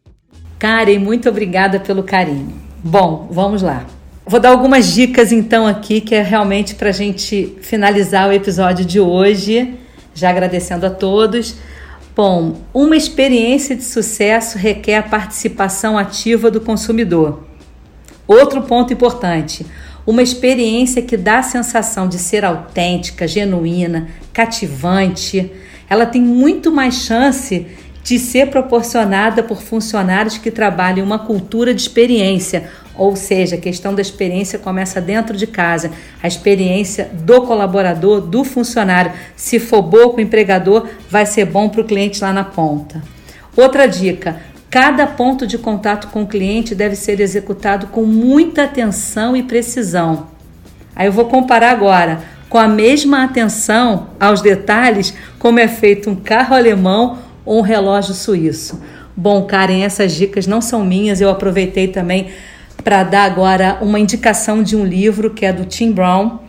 Karen, 0.58 0.98
muito 0.98 1.28
obrigada 1.28 1.78
pelo 1.78 2.02
carinho. 2.02 2.52
Bom, 2.82 3.28
vamos 3.30 3.62
lá. 3.62 3.86
Vou 4.26 4.40
dar 4.40 4.50
algumas 4.50 4.92
dicas 4.92 5.30
então 5.30 5.66
aqui, 5.66 6.00
que 6.00 6.14
é 6.14 6.22
realmente 6.22 6.74
para 6.74 6.88
a 6.88 6.92
gente 6.92 7.56
finalizar 7.62 8.28
o 8.28 8.32
episódio 8.32 8.84
de 8.84 8.98
hoje, 8.98 9.74
já 10.14 10.30
agradecendo 10.30 10.84
a 10.84 10.90
todos. 10.90 11.54
Bom, 12.14 12.56
uma 12.74 12.96
experiência 12.96 13.76
de 13.76 13.84
sucesso 13.84 14.58
requer 14.58 14.96
a 14.96 15.02
participação 15.02 15.96
ativa 15.96 16.50
do 16.50 16.60
consumidor. 16.60 17.44
Outro 18.26 18.62
ponto 18.62 18.92
importante: 18.92 19.64
uma 20.04 20.22
experiência 20.22 21.00
que 21.00 21.16
dá 21.16 21.38
a 21.38 21.42
sensação 21.44 22.08
de 22.08 22.18
ser 22.18 22.44
autêntica, 22.44 23.28
genuína, 23.28 24.08
cativante. 24.32 25.52
Ela 25.88 26.04
tem 26.04 26.20
muito 26.20 26.70
mais 26.70 26.96
chance 26.96 27.66
de 28.08 28.18
ser 28.18 28.48
proporcionada 28.48 29.42
por 29.42 29.60
funcionários 29.60 30.38
que 30.38 30.50
trabalham 30.50 31.04
uma 31.04 31.18
cultura 31.18 31.74
de 31.74 31.82
experiência, 31.82 32.70
ou 32.96 33.14
seja, 33.14 33.56
a 33.56 33.60
questão 33.60 33.94
da 33.94 34.00
experiência 34.00 34.58
começa 34.58 34.98
dentro 34.98 35.36
de 35.36 35.46
casa, 35.46 35.90
a 36.22 36.26
experiência 36.26 37.10
do 37.12 37.42
colaborador, 37.42 38.22
do 38.22 38.44
funcionário. 38.44 39.12
Se 39.36 39.60
for 39.60 39.82
boa 39.82 40.08
para 40.08 40.20
o 40.20 40.22
empregador, 40.22 40.88
vai 41.10 41.26
ser 41.26 41.44
bom 41.44 41.68
para 41.68 41.82
o 41.82 41.84
cliente 41.84 42.22
lá 42.22 42.32
na 42.32 42.44
ponta. 42.44 43.02
Outra 43.54 43.86
dica: 43.86 44.40
cada 44.70 45.06
ponto 45.06 45.46
de 45.46 45.58
contato 45.58 46.08
com 46.08 46.22
o 46.22 46.26
cliente 46.26 46.74
deve 46.74 46.96
ser 46.96 47.20
executado 47.20 47.88
com 47.88 48.04
muita 48.04 48.64
atenção 48.64 49.36
e 49.36 49.42
precisão. 49.42 50.28
Aí 50.96 51.08
eu 51.08 51.12
vou 51.12 51.26
comparar 51.26 51.72
agora 51.72 52.20
com 52.48 52.56
a 52.56 52.66
mesma 52.66 53.24
atenção 53.24 54.06
aos 54.18 54.40
detalhes 54.40 55.12
como 55.38 55.60
é 55.60 55.68
feito 55.68 56.08
um 56.08 56.16
carro 56.16 56.56
alemão 56.56 57.27
ou 57.48 57.60
um 57.60 57.62
relógio 57.62 58.12
suíço. 58.12 58.78
Bom, 59.16 59.42
Karen, 59.44 59.82
essas 59.82 60.12
dicas 60.12 60.46
não 60.46 60.60
são 60.60 60.84
minhas, 60.84 61.18
eu 61.18 61.30
aproveitei 61.30 61.88
também 61.88 62.28
para 62.84 63.02
dar 63.02 63.24
agora 63.24 63.78
uma 63.80 63.98
indicação 63.98 64.62
de 64.62 64.76
um 64.76 64.84
livro 64.84 65.30
que 65.30 65.46
é 65.46 65.52
do 65.52 65.64
Tim 65.64 65.90
Brown. 65.90 66.40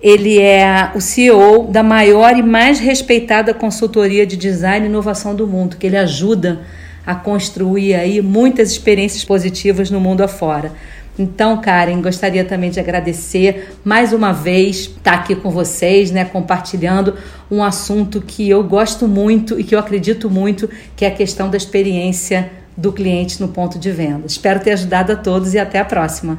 Ele 0.00 0.38
é 0.38 0.90
o 0.94 1.00
CEO 1.00 1.68
da 1.68 1.82
maior 1.82 2.36
e 2.36 2.42
mais 2.42 2.78
respeitada 2.78 3.54
consultoria 3.54 4.26
de 4.26 4.36
design 4.36 4.86
e 4.86 4.88
inovação 4.88 5.34
do 5.34 5.46
mundo, 5.46 5.76
que 5.76 5.86
ele 5.86 5.96
ajuda 5.96 6.60
a 7.06 7.14
construir 7.14 7.94
aí 7.94 8.20
muitas 8.20 8.70
experiências 8.70 9.24
positivas 9.24 9.90
no 9.90 10.00
mundo 10.00 10.22
afora. 10.22 10.72
Então, 11.18 11.60
Karen, 11.60 12.00
gostaria 12.00 12.44
também 12.44 12.70
de 12.70 12.80
agradecer 12.80 13.76
mais 13.84 14.12
uma 14.12 14.32
vez 14.32 14.80
estar 14.80 15.12
aqui 15.12 15.36
com 15.36 15.50
vocês, 15.50 16.10
né, 16.10 16.24
compartilhando 16.24 17.16
um 17.50 17.62
assunto 17.62 18.20
que 18.20 18.48
eu 18.48 18.64
gosto 18.64 19.06
muito 19.06 19.60
e 19.60 19.64
que 19.64 19.74
eu 19.74 19.78
acredito 19.78 20.30
muito, 20.30 20.68
que 20.96 21.04
é 21.04 21.08
a 21.08 21.14
questão 21.14 21.50
da 21.50 21.56
experiência 21.56 22.50
do 22.76 22.92
cliente 22.92 23.40
no 23.40 23.48
ponto 23.48 23.78
de 23.78 23.90
venda. 23.90 24.26
Espero 24.26 24.60
ter 24.60 24.72
ajudado 24.72 25.12
a 25.12 25.16
todos 25.16 25.52
e 25.52 25.58
até 25.58 25.78
a 25.78 25.84
próxima. 25.84 26.38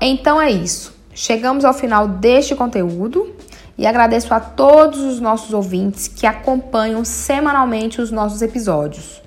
Então 0.00 0.40
é 0.40 0.50
isso. 0.50 0.94
Chegamos 1.14 1.64
ao 1.64 1.72
final 1.72 2.06
deste 2.06 2.54
conteúdo 2.54 3.34
e 3.78 3.86
agradeço 3.86 4.34
a 4.34 4.40
todos 4.40 5.00
os 5.00 5.20
nossos 5.20 5.54
ouvintes 5.54 6.08
que 6.08 6.26
acompanham 6.26 7.04
semanalmente 7.04 8.00
os 8.00 8.10
nossos 8.10 8.42
episódios. 8.42 9.23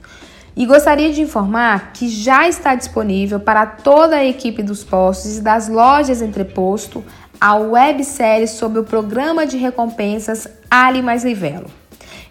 E 0.58 0.65
gostaria 0.65 1.13
de 1.13 1.22
informar 1.22 1.91
que 1.93 2.10
já 2.10 2.48
está 2.48 2.74
disponível 2.74 3.39
para 3.39 3.63
toda 3.63 4.15
a 4.15 4.26
equipe 4.26 4.63
dos 4.63 4.84
postos 4.84 5.38
e 5.38 5.41
das 5.41 5.70
lojas 5.70 6.20
Entreposto 6.20 7.06
a 7.39 7.56
websérie 7.56 8.48
sobre 8.48 8.80
o 8.80 8.84
programa 8.84 9.46
de 9.46 9.56
recompensas 9.56 10.48
Ali 10.70 11.04
Mais 11.04 11.24
Livelo. 11.24 11.70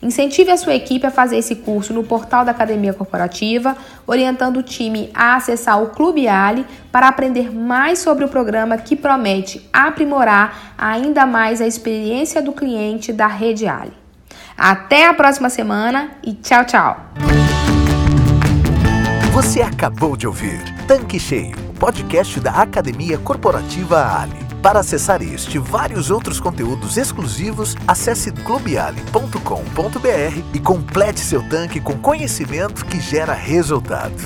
Incentive 0.03 0.51
a 0.51 0.57
sua 0.57 0.75
equipe 0.75 1.07
a 1.07 1.11
fazer 1.11 1.37
esse 1.37 1.55
curso 1.55 1.95
no 1.95 2.03
portal 2.03 2.45
da 2.45 2.51
Academia 2.51 2.93
Corporativa, 2.93 3.77
orientando 4.05 4.57
o 4.57 4.63
time 4.63 5.09
a 5.15 5.37
acessar 5.37 5.81
o 5.81 5.91
Clube 5.91 6.27
Ali 6.27 6.67
para 6.91 7.07
aprender 7.07 7.55
mais 7.55 8.01
sobre 8.01 8.25
o 8.25 8.29
programa 8.29 8.77
que 8.77 8.97
promete 8.97 9.65
aprimorar 9.73 10.75
ainda 10.77 11.25
mais 11.25 11.61
a 11.61 11.67
experiência 11.67 12.43
do 12.43 12.51
cliente 12.51 13.13
da 13.13 13.29
Rede 13.29 13.69
Ali. 13.69 13.93
Até 14.59 15.07
a 15.07 15.15
próxima 15.15 15.49
semana 15.49 16.11
e 16.25 16.35
tchau, 16.35 16.65
tchau! 16.65 17.66
Você 19.37 19.61
acabou 19.61 20.17
de 20.17 20.27
ouvir 20.27 20.63
Tanque 20.87 21.21
Cheio, 21.21 21.55
podcast 21.79 22.41
da 22.41 22.53
Academia 22.53 23.19
Corporativa 23.19 24.19
Ali. 24.19 24.39
Para 24.63 24.81
acessar 24.81 25.21
este 25.21 25.57
e 25.57 25.59
vários 25.59 26.11
outros 26.11 26.41
conteúdos 26.41 26.97
exclusivos, 26.97 27.77
acesse 27.87 28.33
clubeali.com.br 28.33 30.43
e 30.55 30.59
complete 30.59 31.21
seu 31.21 31.47
tanque 31.51 31.83
com 31.83 31.99
conhecimento 31.99 32.87
que 32.87 32.99
gera 32.99 33.35
resultado. 33.35 34.17